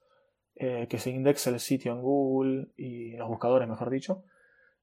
eh, 0.56 0.86
que 0.88 0.98
se 0.98 1.10
indexe 1.10 1.50
el 1.50 1.60
sitio 1.60 1.92
en 1.92 2.02
Google 2.02 2.68
y 2.76 3.16
los 3.16 3.28
buscadores, 3.28 3.68
mejor 3.68 3.90
dicho, 3.90 4.24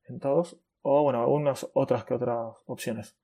en 0.07 0.19
todos, 0.19 0.59
o 0.81 1.03
bueno, 1.03 1.21
algunas 1.21 1.69
otras 1.73 2.05
que 2.05 2.13
otras 2.13 2.55
opciones. 2.65 3.17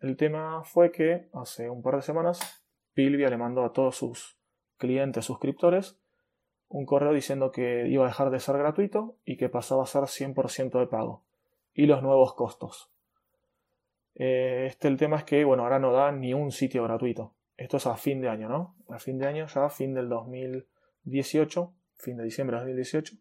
El 0.00 0.16
tema 0.16 0.64
fue 0.64 0.90
que 0.90 1.28
hace 1.34 1.70
un 1.70 1.82
par 1.82 1.96
de 1.96 2.02
semanas 2.02 2.64
Pilvia 2.94 3.28
le 3.28 3.36
mandó 3.36 3.64
a 3.64 3.72
todos 3.72 3.96
sus 3.96 4.38
clientes 4.78 5.24
suscriptores 5.24 5.98
un 6.68 6.86
correo 6.86 7.12
diciendo 7.12 7.52
que 7.52 7.86
iba 7.88 8.04
a 8.04 8.08
dejar 8.08 8.30
de 8.30 8.40
ser 8.40 8.58
gratuito 8.58 9.16
y 9.24 9.36
que 9.36 9.48
pasaba 9.48 9.84
a 9.84 9.86
ser 9.86 10.02
100% 10.02 10.80
de 10.80 10.86
pago 10.88 11.22
y 11.72 11.86
los 11.86 12.02
nuevos 12.02 12.34
costos. 12.34 12.90
Eh, 14.16 14.66
este 14.66 14.88
el 14.88 14.96
tema 14.96 15.18
es 15.18 15.24
que, 15.24 15.44
bueno, 15.44 15.62
ahora 15.64 15.78
no 15.78 15.92
da 15.92 16.10
ni 16.10 16.34
un 16.34 16.50
sitio 16.50 16.82
gratuito. 16.82 17.32
Esto 17.56 17.76
es 17.76 17.86
a 17.86 17.96
fin 17.96 18.20
de 18.20 18.28
año, 18.28 18.48
¿no? 18.48 18.74
A 18.88 18.98
fin 18.98 19.18
de 19.18 19.26
año, 19.26 19.46
ya 19.46 19.64
a 19.64 19.70
fin 19.70 19.94
del 19.94 20.08
2018, 20.08 21.72
fin 21.94 22.16
de 22.16 22.24
diciembre 22.24 22.56
de 22.56 22.62
2018, 22.62 23.16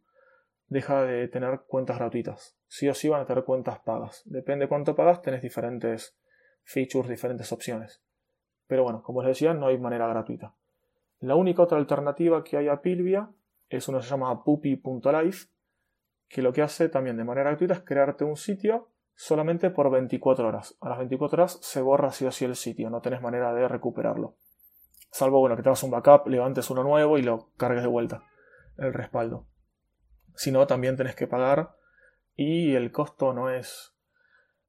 deja 0.68 1.04
de 1.04 1.28
tener 1.28 1.62
cuentas 1.68 1.98
gratuitas. 1.98 2.58
Sí 2.68 2.90
o 2.90 2.96
sí 2.96 3.10
van 3.10 3.22
a 3.22 3.26
tener 3.26 3.44
cuentas 3.44 3.80
pagas. 3.80 4.24
Depende 4.26 4.68
cuánto 4.68 4.96
pagas, 4.96 5.22
tenés 5.22 5.44
diferentes 5.44 6.18
features, 6.64 7.08
diferentes 7.08 7.52
opciones. 7.52 8.02
Pero 8.66 8.84
bueno, 8.84 9.04
como 9.04 9.22
les 9.22 9.30
decía, 9.30 9.54
no 9.54 9.68
hay 9.68 9.78
manera 9.78 10.08
gratuita. 10.08 10.56
La 11.24 11.36
única 11.36 11.62
otra 11.62 11.78
alternativa 11.78 12.44
que 12.44 12.58
hay 12.58 12.68
a 12.68 12.82
Pilvia 12.82 13.30
es 13.70 13.88
uno 13.88 14.00
que 14.00 14.04
se 14.04 14.10
llama 14.10 14.44
puppy.life, 14.44 15.48
que 16.28 16.42
lo 16.42 16.52
que 16.52 16.62
hace 16.62 16.90
también 16.90 17.16
de 17.16 17.24
manera 17.24 17.52
gratuita 17.52 17.76
es 17.76 17.80
crearte 17.80 18.26
un 18.26 18.36
sitio 18.36 18.90
solamente 19.16 19.70
por 19.70 19.90
24 19.90 20.46
horas. 20.46 20.76
A 20.82 20.90
las 20.90 20.98
24 20.98 21.42
horas 21.42 21.60
se 21.62 21.82
borra 21.82 22.12
sí 22.12 22.26
o 22.26 22.32
sí 22.34 22.44
el 22.44 22.58
sitio, 22.58 22.90
no 22.90 23.00
tenés 23.00 23.22
manera 23.22 23.54
de 23.54 23.70
recuperarlo. 23.70 24.36
Salvo 25.12 25.40
bueno, 25.40 25.56
que 25.56 25.64
te 25.64 25.70
hagas 25.70 25.84
un 25.84 25.92
backup, 25.92 26.28
levantes 26.28 26.70
uno 26.70 26.84
nuevo 26.84 27.18
y 27.18 27.22
lo 27.22 27.52
cargues 27.56 27.84
de 27.84 27.88
vuelta, 27.88 28.26
el 28.76 28.94
respaldo. 28.94 29.48
Si 30.36 30.52
no, 30.52 30.68
también 30.68 30.98
tenés 30.98 31.16
que 31.16 31.28
pagar 31.28 31.78
y 32.36 32.76
el 32.76 32.92
costo 32.92 33.32
no 33.32 33.50
es 33.50 33.96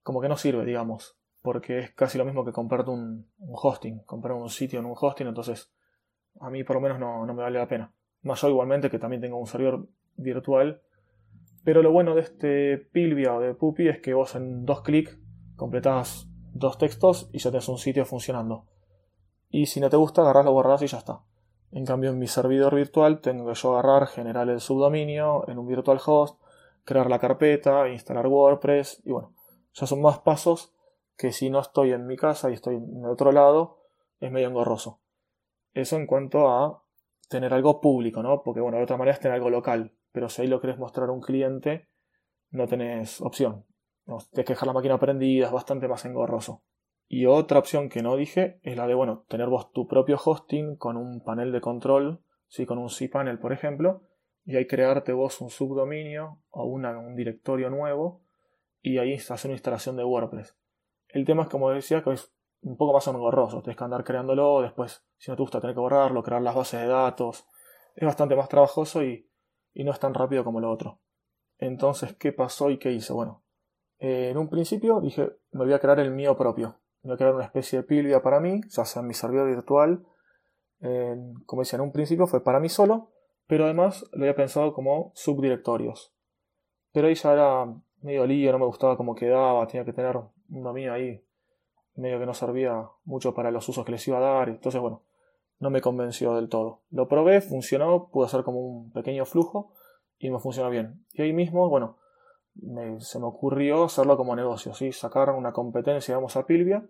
como 0.04 0.20
que 0.20 0.28
no 0.28 0.36
sirve, 0.36 0.64
digamos, 0.64 1.18
porque 1.42 1.80
es 1.80 1.90
casi 1.94 2.16
lo 2.16 2.24
mismo 2.24 2.44
que 2.44 2.52
comprarte 2.52 2.92
un, 2.92 3.28
hosting, 3.40 4.04
comprar 4.04 4.34
un 4.34 4.50
sitio 4.50 4.78
en 4.78 4.86
un 4.86 4.94
hosting, 4.96 5.26
entonces 5.26 5.73
a 6.40 6.50
mí 6.50 6.64
por 6.64 6.76
lo 6.76 6.82
menos 6.82 6.98
no, 6.98 7.24
no 7.26 7.34
me 7.34 7.42
vale 7.42 7.58
la 7.58 7.68
pena. 7.68 7.92
Más 8.22 8.40
yo 8.40 8.48
igualmente 8.48 8.90
que 8.90 8.98
también 8.98 9.20
tengo 9.20 9.38
un 9.38 9.46
servidor 9.46 9.86
virtual 10.16 10.80
pero 11.64 11.82
lo 11.82 11.90
bueno 11.90 12.14
de 12.14 12.20
este 12.20 12.76
Pilvia 12.76 13.34
o 13.34 13.40
de 13.40 13.54
Puppy 13.54 13.88
es 13.88 13.98
que 14.00 14.12
vos 14.12 14.34
en 14.34 14.66
dos 14.66 14.82
clics 14.82 15.18
completás 15.56 16.28
dos 16.52 16.76
textos 16.78 17.30
y 17.32 17.38
ya 17.38 17.50
tenés 17.50 17.68
un 17.68 17.78
sitio 17.78 18.04
funcionando. 18.04 18.66
Y 19.48 19.66
si 19.66 19.80
no 19.80 19.88
te 19.88 19.96
gusta, 19.96 20.20
agarrás, 20.20 20.44
lo 20.44 20.52
borrás 20.52 20.82
y 20.82 20.86
ya 20.86 20.98
está. 20.98 21.22
En 21.72 21.86
cambio, 21.86 22.10
en 22.10 22.18
mi 22.18 22.26
servidor 22.26 22.74
virtual 22.74 23.20
tengo 23.20 23.46
que 23.46 23.54
yo 23.54 23.72
agarrar, 23.72 24.06
generar 24.06 24.48
el 24.50 24.60
subdominio 24.60 25.48
en 25.48 25.58
un 25.58 25.66
virtual 25.66 25.98
host, 26.04 26.38
crear 26.84 27.08
la 27.08 27.18
carpeta, 27.18 27.88
instalar 27.88 28.26
WordPress 28.26 29.02
y 29.04 29.12
bueno, 29.12 29.32
ya 29.72 29.86
son 29.86 30.02
más 30.02 30.18
pasos 30.18 30.74
que 31.16 31.32
si 31.32 31.48
no 31.48 31.60
estoy 31.60 31.92
en 31.92 32.06
mi 32.06 32.16
casa 32.16 32.50
y 32.50 32.54
estoy 32.54 32.76
en 32.76 33.06
otro 33.06 33.32
lado, 33.32 33.78
es 34.20 34.30
medio 34.30 34.48
engorroso. 34.48 35.00
Eso 35.74 35.96
en 35.96 36.06
cuanto 36.06 36.48
a 36.48 36.82
tener 37.28 37.52
algo 37.52 37.80
público, 37.80 38.22
¿no? 38.22 38.42
Porque 38.42 38.60
bueno, 38.60 38.78
de 38.78 38.84
otra 38.84 38.96
manera 38.96 39.14
es 39.14 39.20
tener 39.20 39.34
algo 39.34 39.50
local 39.50 39.92
pero 40.14 40.28
si 40.28 40.42
ahí 40.42 40.48
lo 40.48 40.60
querés 40.60 40.78
mostrar 40.78 41.08
a 41.08 41.12
un 41.12 41.20
cliente, 41.20 41.88
no 42.50 42.68
tenés 42.68 43.20
opción. 43.20 43.66
No, 44.06 44.18
tienes 44.18 44.46
que 44.46 44.52
dejar 44.52 44.68
la 44.68 44.72
máquina 44.72 44.96
prendida, 45.00 45.46
es 45.46 45.52
bastante 45.52 45.88
más 45.88 46.04
engorroso. 46.04 46.62
Y 47.08 47.26
otra 47.26 47.58
opción 47.58 47.88
que 47.88 48.00
no 48.00 48.14
dije 48.14 48.60
es 48.62 48.76
la 48.76 48.86
de, 48.86 48.94
bueno, 48.94 49.24
tener 49.28 49.48
vos 49.48 49.72
tu 49.72 49.88
propio 49.88 50.16
hosting 50.24 50.76
con 50.76 50.96
un 50.96 51.20
panel 51.20 51.50
de 51.50 51.60
control, 51.60 52.22
¿sí? 52.46 52.64
con 52.64 52.78
un 52.78 52.90
cPanel, 52.90 53.40
por 53.40 53.52
ejemplo, 53.52 54.02
y 54.44 54.54
ahí 54.54 54.68
crearte 54.68 55.12
vos 55.12 55.40
un 55.40 55.50
subdominio 55.50 56.38
o 56.50 56.64
un 56.64 57.16
directorio 57.16 57.68
nuevo 57.68 58.22
y 58.82 58.98
ahí 58.98 59.14
hacer 59.14 59.48
una 59.48 59.54
instalación 59.54 59.96
de 59.96 60.04
WordPress. 60.04 60.56
El 61.08 61.24
tema 61.24 61.42
es, 61.42 61.48
como 61.48 61.70
decía, 61.70 62.04
que 62.04 62.12
es 62.12 62.32
un 62.64 62.76
poco 62.76 62.92
más 62.92 63.06
engorroso. 63.06 63.62
Tienes 63.62 63.78
que 63.78 63.84
andar 63.84 64.04
creándolo, 64.04 64.62
después, 64.62 65.04
si 65.16 65.30
no 65.30 65.36
te 65.36 65.42
gusta, 65.42 65.60
tener 65.60 65.74
que 65.74 65.80
borrarlo, 65.80 66.22
crear 66.22 66.42
las 66.42 66.54
bases 66.54 66.80
de 66.80 66.88
datos. 66.88 67.46
Es 67.94 68.04
bastante 68.04 68.34
más 68.34 68.48
trabajoso 68.48 69.02
y 69.04 69.28
y 69.74 69.84
no 69.84 69.90
es 69.90 69.98
tan 69.98 70.14
rápido 70.14 70.44
como 70.44 70.60
lo 70.60 70.70
otro. 70.70 71.00
Entonces, 71.58 72.14
¿qué 72.14 72.32
pasó 72.32 72.70
y 72.70 72.78
qué 72.78 72.92
hice? 72.92 73.12
Bueno, 73.12 73.42
eh, 73.98 74.30
en 74.30 74.38
un 74.38 74.48
principio 74.48 75.00
dije, 75.00 75.32
me 75.50 75.64
voy 75.64 75.74
a 75.74 75.80
crear 75.80 75.98
el 76.00 76.12
mío 76.12 76.36
propio. 76.36 76.80
Me 77.02 77.08
voy 77.08 77.14
a 77.14 77.18
crear 77.18 77.34
una 77.34 77.44
especie 77.44 77.80
de 77.80 77.84
pilvia 77.84 78.22
para 78.22 78.40
mí, 78.40 78.60
ya 78.68 78.84
sea 78.84 79.02
en 79.02 79.08
mi 79.08 79.14
servidor 79.14 79.48
virtual. 79.48 80.06
como 81.46 81.62
decía, 81.62 81.76
en 81.76 81.82
un 81.82 81.92
principio 81.92 82.26
fue 82.26 82.42
para 82.42 82.60
mí 82.60 82.68
solo, 82.68 83.10
pero 83.46 83.64
además 83.64 84.06
lo 84.12 84.22
había 84.22 84.34
pensado 84.34 84.72
como 84.72 85.12
subdirectorios. 85.14 86.14
Pero 86.92 87.08
ahí 87.08 87.14
ya 87.14 87.32
era 87.32 87.66
medio 88.00 88.26
lío, 88.26 88.52
no 88.52 88.58
me 88.58 88.66
gustaba 88.66 88.96
cómo 88.96 89.14
quedaba, 89.14 89.66
tenía 89.66 89.84
que 89.84 89.92
tener 89.92 90.16
un 90.16 90.62
dominio 90.62 90.92
ahí 90.92 91.24
medio 91.96 92.18
que 92.18 92.26
no 92.26 92.34
servía 92.34 92.88
mucho 93.04 93.34
para 93.34 93.50
los 93.50 93.68
usos 93.68 93.84
que 93.84 93.92
les 93.92 94.06
iba 94.08 94.18
a 94.18 94.20
dar. 94.20 94.48
Entonces, 94.48 94.80
bueno, 94.80 95.02
no 95.58 95.70
me 95.70 95.80
convenció 95.80 96.34
del 96.34 96.48
todo. 96.48 96.82
Lo 96.90 97.08
probé, 97.08 97.40
funcionó, 97.40 98.08
pude 98.08 98.26
hacer 98.26 98.42
como 98.42 98.60
un 98.60 98.92
pequeño 98.92 99.24
flujo 99.24 99.72
y 100.18 100.30
me 100.30 100.38
funcionó 100.38 100.70
bien. 100.70 101.04
Y 101.12 101.22
ahí 101.22 101.32
mismo, 101.32 101.68
bueno, 101.68 101.98
se 102.98 103.18
me 103.18 103.26
ocurrió 103.26 103.84
hacerlo 103.84 104.16
como 104.16 104.36
negocio, 104.36 104.74
¿sí? 104.74 104.92
sacar 104.92 105.30
una 105.30 105.52
competencia, 105.52 106.14
digamos, 106.14 106.36
a 106.36 106.46
Pilvia, 106.46 106.86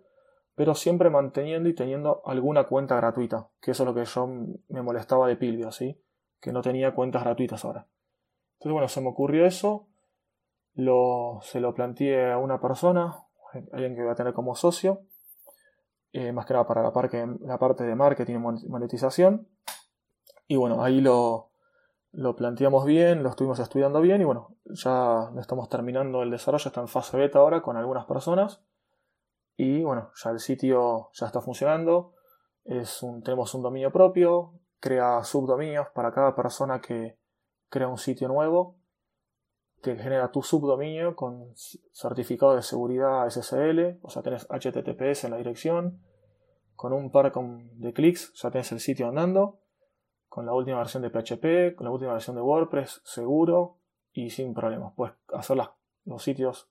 pero 0.55 0.75
siempre 0.75 1.09
manteniendo 1.09 1.67
y 1.69 1.75
teniendo 1.75 2.21
alguna 2.25 2.65
cuenta 2.65 2.95
gratuita, 2.95 3.49
que 3.61 3.71
eso 3.71 3.83
es 3.83 3.87
lo 3.87 3.95
que 3.95 4.05
yo 4.05 4.27
me 4.27 4.81
molestaba 4.81 5.27
de 5.27 5.35
Pilvia, 5.35 5.71
¿sí? 5.71 5.99
que 6.39 6.51
no 6.51 6.61
tenía 6.61 6.93
cuentas 6.93 7.23
gratuitas 7.23 7.65
ahora. 7.65 7.87
Entonces, 8.53 8.73
bueno, 8.73 8.87
se 8.87 9.01
me 9.01 9.09
ocurrió 9.09 9.45
eso, 9.45 9.87
lo, 10.75 11.39
se 11.41 11.59
lo 11.59 11.73
planteé 11.73 12.31
a 12.31 12.37
una 12.37 12.61
persona, 12.61 13.24
alguien 13.71 13.95
que 13.95 14.01
voy 14.01 14.11
a 14.11 14.15
tener 14.15 14.33
como 14.33 14.55
socio, 14.55 15.01
eh, 16.11 16.31
más 16.31 16.45
que 16.45 16.53
nada 16.53 16.67
para 16.67 16.81
la, 16.81 16.91
la 17.41 17.57
parte 17.57 17.83
de 17.83 17.95
marketing 17.95 18.35
y 18.35 18.67
monetización. 18.67 19.47
Y 20.47 20.55
bueno, 20.57 20.83
ahí 20.83 21.01
lo, 21.01 21.51
lo 22.11 22.35
planteamos 22.35 22.85
bien, 22.85 23.23
lo 23.23 23.29
estuvimos 23.29 23.59
estudiando 23.59 23.99
bien 23.99 24.21
y 24.21 24.23
bueno, 24.23 24.55
ya 24.65 25.31
estamos 25.37 25.67
terminando 25.69 26.23
el 26.23 26.31
desarrollo, 26.31 26.67
está 26.67 26.81
en 26.81 26.87
fase 26.87 27.17
beta 27.17 27.39
ahora 27.39 27.61
con 27.61 27.77
algunas 27.77 28.05
personas. 28.05 28.61
Y 29.57 29.83
bueno, 29.83 30.11
ya 30.23 30.29
el 30.31 30.39
sitio 30.39 31.09
ya 31.13 31.25
está 31.27 31.41
funcionando, 31.41 32.13
es 32.63 33.03
un, 33.03 33.21
tenemos 33.23 33.53
un 33.53 33.61
dominio 33.61 33.91
propio, 33.91 34.53
crea 34.79 35.23
subdominios 35.23 35.87
para 35.93 36.13
cada 36.13 36.35
persona 36.35 36.79
que 36.79 37.17
crea 37.69 37.87
un 37.87 37.97
sitio 37.97 38.27
nuevo, 38.27 38.77
te 39.81 39.95
genera 39.97 40.31
tu 40.31 40.41
subdominio 40.41 41.15
con 41.15 41.53
certificado 41.91 42.55
de 42.55 42.63
seguridad 42.63 43.29
SSL, 43.29 43.99
o 44.01 44.09
sea, 44.09 44.21
tenés 44.23 44.47
HTTPS 44.49 45.25
en 45.25 45.31
la 45.31 45.37
dirección, 45.37 46.01
con 46.75 46.93
un 46.93 47.11
par 47.11 47.31
de 47.31 47.93
clics 47.93 48.33
ya 48.33 48.51
tenés 48.51 48.71
el 48.71 48.79
sitio 48.79 49.07
andando, 49.07 49.59
con 50.27 50.45
la 50.45 50.53
última 50.53 50.79
versión 50.79 51.03
de 51.03 51.09
PHP, 51.09 51.75
con 51.75 51.85
la 51.85 51.91
última 51.91 52.13
versión 52.13 52.35
de 52.35 52.41
WordPress, 52.41 53.01
seguro 53.05 53.77
y 54.11 54.31
sin 54.31 54.53
problemas. 54.53 54.93
Puedes 54.95 55.15
hacer 55.33 55.57
los 56.05 56.23
sitios, 56.23 56.69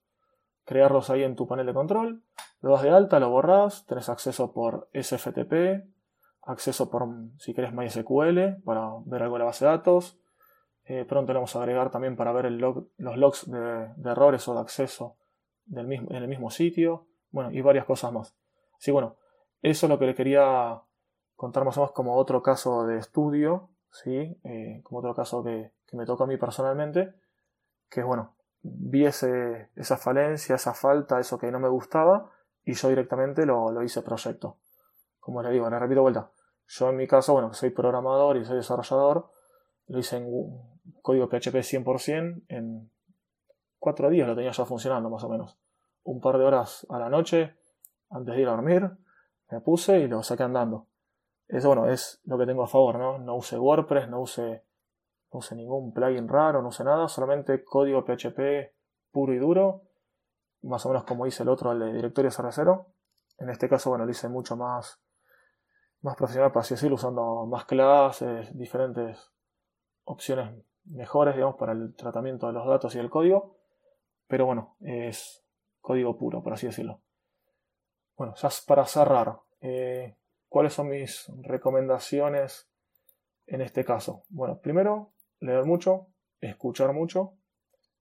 crearlos 0.65 1.11
ahí 1.11 1.23
en 1.23 1.37
tu 1.37 1.47
panel 1.47 1.67
de 1.67 1.75
control, 1.75 2.23
lo 2.61 2.73
das 2.73 2.83
de 2.83 2.91
alta, 2.91 3.21
lo 3.21 3.31
borras, 3.31 3.87
tenés 3.87 4.09
acceso 4.09 4.53
por 4.53 4.89
SFTP, 4.93 5.85
acceso 6.43 6.91
por, 6.91 7.09
si 7.39 7.55
querés, 7.55 7.73
MySQL 7.73 8.63
para 8.65 8.91
ver 9.05 9.23
algo 9.23 9.35
de 9.35 9.39
la 9.41 9.45
base 9.45 9.65
de 9.65 9.71
datos. 9.71 10.19
Eh, 10.87 11.05
pronto 11.07 11.33
le 11.33 11.39
vamos 11.39 11.57
a 11.57 11.61
agregar 11.61 11.91
también 11.91 12.17
para 12.17 12.33
ver 12.33 12.51
los 12.51 12.87
logs 12.99 13.51
de, 13.51 13.89
errores 14.05 14.47
o 14.49 14.55
de 14.55 14.61
acceso 14.61 15.17
del 15.65 15.87
mismo, 15.87 16.09
en 16.11 16.17
el 16.17 16.29
mismo 16.29 16.51
sitio. 16.51 17.07
Bueno, 17.31 17.51
y 17.51 17.61
varias 17.61 17.85
cosas 17.85 18.13
más. 18.13 18.37
Así 18.79 18.91
bueno, 18.91 19.17
eso 19.63 19.87
es 19.87 19.91
lo 19.91 19.99
que 19.99 20.07
le 20.07 20.15
quería 20.15 20.81
contar 21.37 21.65
más 21.65 21.77
o 21.79 21.81
menos 21.81 21.93
como 21.93 22.17
otro 22.17 22.43
caso 22.43 22.87
de 22.87 22.99
estudio, 22.99 23.71
¿sí? 23.91 24.39
Eh, 24.45 24.81
como 24.85 25.01
otro 25.01 25.15
caso 25.15 25.43
que, 25.43 25.73
me 25.93 26.07
toca 26.07 26.25
a 26.25 26.27
mí 26.27 26.37
personalmente, 26.37 27.15
que 27.89 28.03
bueno, 28.03 28.35
vi 28.63 29.07
esa 29.07 29.97
falencia, 29.97 30.57
esa 30.57 30.75
falta, 30.75 31.21
eso 31.21 31.39
que 31.39 31.53
no 31.53 31.61
me 31.61 31.69
gustaba, 31.69 32.33
y 32.65 32.75
yo 32.75 32.89
directamente 32.89 33.47
lo, 33.47 33.71
lo 33.71 33.81
hice 33.85 34.03
proyecto. 34.03 34.59
Como 35.21 35.41
le 35.41 35.51
digo, 35.51 35.71
le 35.71 35.79
repito 35.79 36.03
vuelta. 36.03 36.33
Yo 36.67 36.91
en 36.91 36.97
mi 36.97 37.07
caso, 37.07 37.33
bueno, 37.33 37.55
soy 37.55 37.71
programador 37.71 38.37
y 38.37 38.45
soy 38.45 38.57
desarrollador, 38.57 39.31
lo 39.87 39.99
hice 40.01 40.17
en 40.17 40.27
código 41.03 41.29
PHP 41.29 41.63
100%, 41.63 42.43
en 42.49 42.91
cuatro 43.79 44.11
días 44.11 44.27
lo 44.27 44.35
tenía 44.35 44.53
ya 44.53 44.65
funcionando 44.65 45.11
más 45.11 45.25
o 45.25 45.29
menos. 45.29 45.59
Un 46.05 46.21
par 46.21 46.39
de 46.39 46.45
horas 46.45 46.87
a 46.91 46.99
la 46.99 47.09
noche, 47.09 47.55
antes 48.11 48.35
de 48.35 48.41
ir 48.41 48.49
a 48.49 48.53
dormir, 48.53 48.91
me 49.51 49.61
puse 49.61 50.01
y 50.01 50.09
lo 50.09 50.23
saqué 50.23 50.43
andando. 50.43 50.87
Eso, 51.49 51.69
bueno, 51.69 51.89
es 51.89 52.21
lo 52.25 52.39
que 52.39 52.47
tengo 52.47 52.65
a 52.65 52.67
favor, 52.67 52.99
¿no? 52.99 53.19
No 53.19 53.37
use 53.37 53.59
WordPress, 53.59 54.09
no 54.09 54.21
use, 54.21 54.65
no 55.33 55.39
use 55.39 55.55
ningún 55.55 55.93
plugin 55.93 56.29
raro, 56.29 56.63
no 56.63 56.69
use 56.69 56.85
nada, 56.85 57.09
solamente 57.09 57.63
código 57.65 58.05
PHP 58.05 58.73
puro 59.13 59.35
y 59.35 59.39
duro, 59.39 59.83
más 60.63 60.85
o 60.87 60.89
menos 60.89 61.05
como 61.05 61.27
hice 61.27 61.43
el 61.43 61.51
otro, 61.51 61.73
el 61.73 61.81
de 61.81 61.93
directorio 61.93 62.31
cervecero. 62.31 62.87
En 63.39 63.51
este 63.51 63.69
caso, 63.69 63.91
bueno, 63.91 64.05
lo 64.05 64.11
hice 64.11 64.29
mucho 64.29 64.57
más, 64.57 65.01
más 66.01 66.17
profesional, 66.17 66.51
para 66.51 66.63
así 66.63 66.75
decirlo, 66.75 66.95
usando 66.97 67.47
más 67.47 67.67
clases, 67.67 68.57
diferentes 68.57 69.31
opciones 70.05 70.55
mejores, 70.85 71.35
digamos, 71.35 71.57
para 71.57 71.73
el 71.73 71.95
tratamiento 71.95 72.47
de 72.47 72.53
los 72.53 72.67
datos 72.67 72.95
y 72.95 72.99
el 72.99 73.11
código. 73.11 73.57
Pero 74.27 74.47
bueno, 74.47 74.77
es 74.81 75.45
código 75.81 76.17
puro, 76.17 76.43
por 76.43 76.53
así 76.53 76.67
decirlo. 76.67 77.01
Bueno, 78.17 78.35
ya 78.37 78.49
para 78.67 78.87
cerrar, 78.87 79.41
eh, 79.61 80.17
¿cuáles 80.49 80.73
son 80.73 80.89
mis 80.89 81.31
recomendaciones 81.43 82.69
en 83.47 83.61
este 83.61 83.85
caso? 83.85 84.23
Bueno, 84.29 84.59
primero, 84.61 85.13
leer 85.41 85.65
mucho, 85.65 86.07
escuchar 86.41 86.93
mucho 86.93 87.35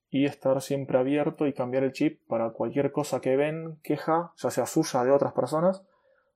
y 0.10 0.25
estar 0.25 0.62
siempre 0.62 1.00
abierto 1.00 1.48
y 1.48 1.54
cambiar 1.54 1.84
el 1.84 1.92
chip 1.92 2.22
para 2.28 2.52
cualquier 2.52 2.92
cosa 2.92 3.20
que 3.20 3.36
ven, 3.36 3.80
queja, 3.82 4.32
ya 4.38 4.52
sea 4.52 4.68
suya 4.68 5.04
de 5.04 5.12
otras 5.12 5.34
personas, 5.34 5.84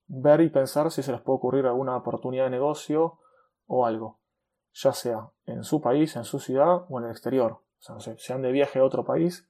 ver 0.08 0.42
y 0.42 0.50
pensar 0.50 0.90
si 0.92 1.04
se 1.04 1.12
les 1.12 1.22
puede 1.22 1.38
ocurrir 1.38 1.66
alguna 1.68 1.96
oportunidad 1.96 2.46
de 2.46 2.50
negocio 2.50 3.20
o 3.68 3.86
algo, 3.86 4.20
ya 4.74 4.94
sea 4.94 5.30
en 5.46 5.64
su 5.64 5.82
país, 5.82 6.16
en 6.16 6.24
su 6.24 6.40
ciudad 6.40 6.86
o 6.90 7.00
en 7.00 7.06
el 7.06 7.12
exterior. 7.12 7.62
O 7.90 8.42
de 8.42 8.52
viaje 8.52 8.80
a 8.80 8.84
otro 8.84 9.06
país 9.06 9.48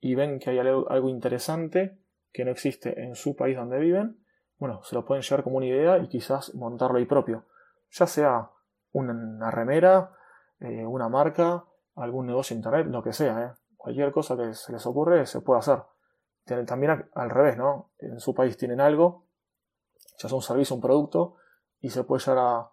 y 0.00 0.14
ven 0.14 0.38
que 0.38 0.50
hay 0.50 0.58
algo 0.58 1.08
interesante 1.08 1.98
que 2.32 2.44
no 2.44 2.50
existe 2.50 3.02
en 3.02 3.14
su 3.14 3.34
país 3.34 3.56
donde 3.56 3.78
viven, 3.78 4.18
bueno, 4.58 4.82
se 4.82 4.94
lo 4.94 5.04
pueden 5.04 5.22
llevar 5.22 5.44
como 5.44 5.56
una 5.56 5.66
idea 5.66 5.98
y 5.98 6.08
quizás 6.08 6.54
montarlo 6.54 6.98
ahí 6.98 7.06
propio. 7.06 7.46
Ya 7.90 8.06
sea 8.06 8.50
una 8.92 9.50
remera, 9.50 10.12
eh, 10.60 10.84
una 10.84 11.08
marca, 11.08 11.64
algún 11.94 12.26
negocio 12.26 12.56
internet, 12.56 12.86
lo 12.88 13.02
que 13.02 13.12
sea, 13.12 13.44
¿eh? 13.44 13.52
cualquier 13.76 14.12
cosa 14.12 14.36
que 14.36 14.54
se 14.54 14.72
les 14.72 14.84
ocurre 14.86 15.26
se 15.26 15.40
puede 15.40 15.60
hacer. 15.60 15.82
También 16.66 17.08
al 17.14 17.30
revés, 17.30 17.56
¿no? 17.58 17.90
En 17.98 18.20
su 18.20 18.34
país 18.34 18.56
tienen 18.56 18.80
algo, 18.80 19.26
ya 20.18 20.28
sea 20.28 20.36
un 20.36 20.42
servicio, 20.42 20.74
un 20.76 20.82
producto, 20.82 21.36
y 21.80 21.90
se 21.90 22.04
puede 22.04 22.24
llevar 22.24 22.70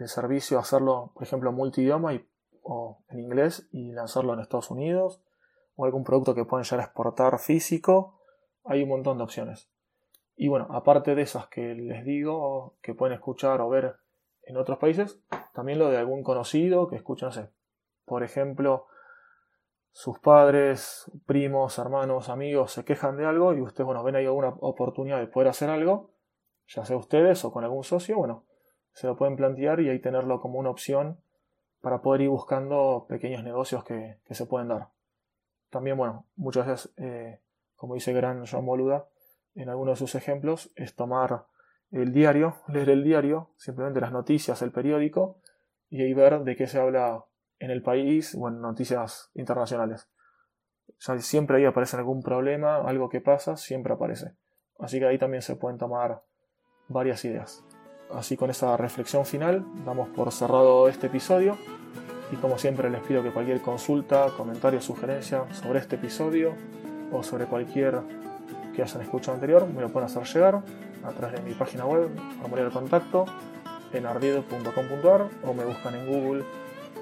el 0.00 0.08
servicio, 0.08 0.58
hacerlo, 0.58 1.12
por 1.14 1.22
ejemplo, 1.22 1.52
multidioma 1.52 2.14
y, 2.14 2.28
o 2.62 3.02
en 3.08 3.20
inglés 3.20 3.68
y 3.72 3.92
lanzarlo 3.92 4.34
en 4.34 4.40
Estados 4.40 4.70
Unidos, 4.70 5.22
o 5.76 5.84
algún 5.84 6.04
producto 6.04 6.34
que 6.34 6.44
pueden 6.44 6.64
llegar 6.64 6.80
a 6.80 6.84
exportar 6.84 7.38
físico, 7.38 8.20
hay 8.64 8.82
un 8.82 8.88
montón 8.88 9.18
de 9.18 9.24
opciones. 9.24 9.70
Y 10.36 10.48
bueno, 10.48 10.68
aparte 10.70 11.14
de 11.14 11.22
esas 11.22 11.48
que 11.48 11.74
les 11.74 12.04
digo, 12.04 12.76
que 12.82 12.94
pueden 12.94 13.14
escuchar 13.14 13.60
o 13.60 13.68
ver 13.68 13.96
en 14.42 14.56
otros 14.56 14.78
países, 14.78 15.20
también 15.52 15.78
lo 15.78 15.88
de 15.88 15.98
algún 15.98 16.22
conocido 16.22 16.88
que 16.88 16.96
escucha, 16.96 17.26
no 17.26 17.32
sé, 17.32 17.50
por 18.04 18.22
ejemplo, 18.22 18.86
sus 19.90 20.18
padres, 20.18 21.10
primos, 21.26 21.78
hermanos, 21.78 22.28
amigos 22.28 22.72
se 22.72 22.84
quejan 22.84 23.16
de 23.16 23.26
algo 23.26 23.54
y 23.54 23.60
ustedes, 23.60 23.84
bueno, 23.84 24.02
ven 24.02 24.16
ahí 24.16 24.26
alguna 24.26 24.50
oportunidad 24.60 25.18
de 25.18 25.26
poder 25.26 25.48
hacer 25.48 25.70
algo, 25.70 26.12
ya 26.66 26.84
sea 26.84 26.96
ustedes 26.96 27.44
o 27.44 27.52
con 27.52 27.64
algún 27.64 27.84
socio, 27.84 28.16
bueno, 28.16 28.44
se 28.92 29.06
lo 29.06 29.16
pueden 29.16 29.36
plantear 29.36 29.80
y 29.80 29.88
ahí 29.88 30.00
tenerlo 30.00 30.40
como 30.40 30.58
una 30.58 30.70
opción 30.70 31.18
para 31.80 32.02
poder 32.02 32.22
ir 32.22 32.28
buscando 32.28 33.06
pequeños 33.08 33.44
negocios 33.44 33.84
que, 33.84 34.18
se 34.30 34.46
pueden 34.46 34.68
dar. 34.68 34.88
También, 35.70 35.96
bueno, 35.96 36.26
muchas 36.36 36.66
veces, 36.66 36.92
eh, 36.96 37.40
como 37.76 37.94
dice 37.94 38.12
Gran 38.12 38.44
John 38.46 38.66
Boluda, 38.66 39.06
en 39.54 39.68
algunos 39.68 39.98
de 39.98 40.06
sus 40.06 40.14
ejemplos, 40.14 40.70
es 40.76 40.94
tomar 40.94 41.44
el 41.90 42.12
diario, 42.12 42.56
leer 42.68 42.90
el 42.90 43.04
diario, 43.04 43.50
simplemente 43.56 44.00
las 44.00 44.12
noticias, 44.12 44.60
el 44.62 44.72
periódico, 44.72 45.40
y 45.88 46.02
ahí 46.02 46.12
ver 46.12 46.40
de 46.40 46.56
qué 46.56 46.66
se 46.66 46.78
habla 46.78 47.24
en 47.58 47.70
el 47.70 47.82
país 47.82 48.36
o 48.38 48.48
en 48.48 48.60
noticias 48.60 49.30
internacionales. 49.34 50.08
siempre 51.18 51.58
ahí 51.58 51.64
aparece 51.64 51.96
algún 51.96 52.22
problema, 52.22 52.76
algo 52.76 53.08
que 53.08 53.20
pasa, 53.20 53.56
siempre 53.56 53.92
aparece. 53.92 54.34
Así 54.78 54.98
que 54.98 55.06
ahí 55.06 55.18
también 55.18 55.42
se 55.42 55.56
pueden 55.56 55.78
tomar 55.78 56.22
varias 56.88 57.24
ideas. 57.24 57.64
Así 58.14 58.36
con 58.36 58.50
esa 58.50 58.76
reflexión 58.76 59.26
final, 59.26 59.64
damos 59.84 60.08
por 60.08 60.32
cerrado 60.32 60.88
este 60.88 61.08
episodio 61.08 61.58
y 62.32 62.36
como 62.36 62.58
siempre 62.58 62.90
les 62.90 63.02
pido 63.02 63.22
que 63.22 63.30
cualquier 63.30 63.60
consulta, 63.60 64.28
comentario, 64.36 64.80
sugerencia 64.80 65.44
sobre 65.52 65.80
este 65.80 65.96
episodio 65.96 66.54
o 67.12 67.22
sobre 67.22 67.46
cualquier 67.46 68.00
que 68.74 68.82
hayan 68.82 69.02
escuchado 69.02 69.34
anterior 69.34 69.66
me 69.66 69.80
lo 69.82 69.88
pueden 69.88 70.06
hacer 70.06 70.24
llegar 70.24 70.62
a 71.04 71.10
través 71.10 71.40
de 71.40 71.48
mi 71.48 71.54
página 71.54 71.84
web, 71.84 72.08
formulario 72.38 72.66
de 72.66 72.70
contacto 72.70 73.26
en 73.92 74.06
ardid.com.ar 74.06 75.28
o 75.44 75.54
me 75.54 75.64
buscan 75.64 75.94
en 75.94 76.06
Google 76.06 76.44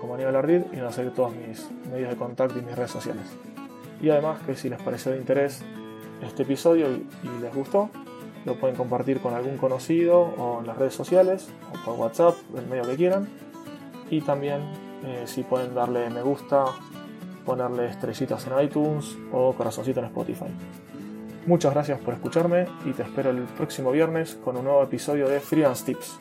como 0.00 0.14
Aníbal 0.14 0.36
Ardid 0.36 0.62
y 0.72 0.76
van 0.76 0.86
a 0.86 0.92
salir 0.92 1.12
todos 1.12 1.32
mis 1.34 1.68
medios 1.90 2.10
de 2.10 2.16
contacto 2.16 2.58
y 2.58 2.62
mis 2.62 2.74
redes 2.74 2.90
sociales. 2.90 3.24
Y 4.00 4.10
además 4.10 4.40
que 4.44 4.54
si 4.54 4.68
les 4.68 4.80
pareció 4.82 5.12
de 5.12 5.18
interés 5.18 5.62
este 6.22 6.42
episodio 6.42 6.88
y 6.90 7.40
les 7.40 7.54
gustó, 7.54 7.90
lo 8.46 8.54
pueden 8.54 8.76
compartir 8.76 9.20
con 9.20 9.34
algún 9.34 9.58
conocido 9.58 10.20
o 10.20 10.60
en 10.60 10.66
las 10.68 10.78
redes 10.78 10.94
sociales 10.94 11.48
o 11.70 11.84
por 11.84 11.94
WhatsApp, 11.98 12.36
el 12.56 12.66
medio 12.66 12.84
que 12.84 12.96
quieran. 12.96 13.28
Y 14.08 14.20
también 14.20 14.62
eh, 15.04 15.24
si 15.26 15.42
pueden 15.42 15.74
darle 15.74 16.08
me 16.08 16.22
gusta, 16.22 16.64
ponerle 17.44 17.86
estrellitas 17.86 18.46
en 18.46 18.64
iTunes 18.64 19.16
o 19.32 19.52
corazoncito 19.52 20.00
en 20.00 20.06
Spotify. 20.06 20.46
Muchas 21.46 21.74
gracias 21.74 22.00
por 22.00 22.14
escucharme 22.14 22.66
y 22.84 22.92
te 22.92 23.02
espero 23.02 23.30
el 23.30 23.42
próximo 23.42 23.90
viernes 23.90 24.38
con 24.44 24.56
un 24.56 24.64
nuevo 24.64 24.82
episodio 24.82 25.28
de 25.28 25.40
Freelance 25.40 25.84
Tips. 25.84 26.18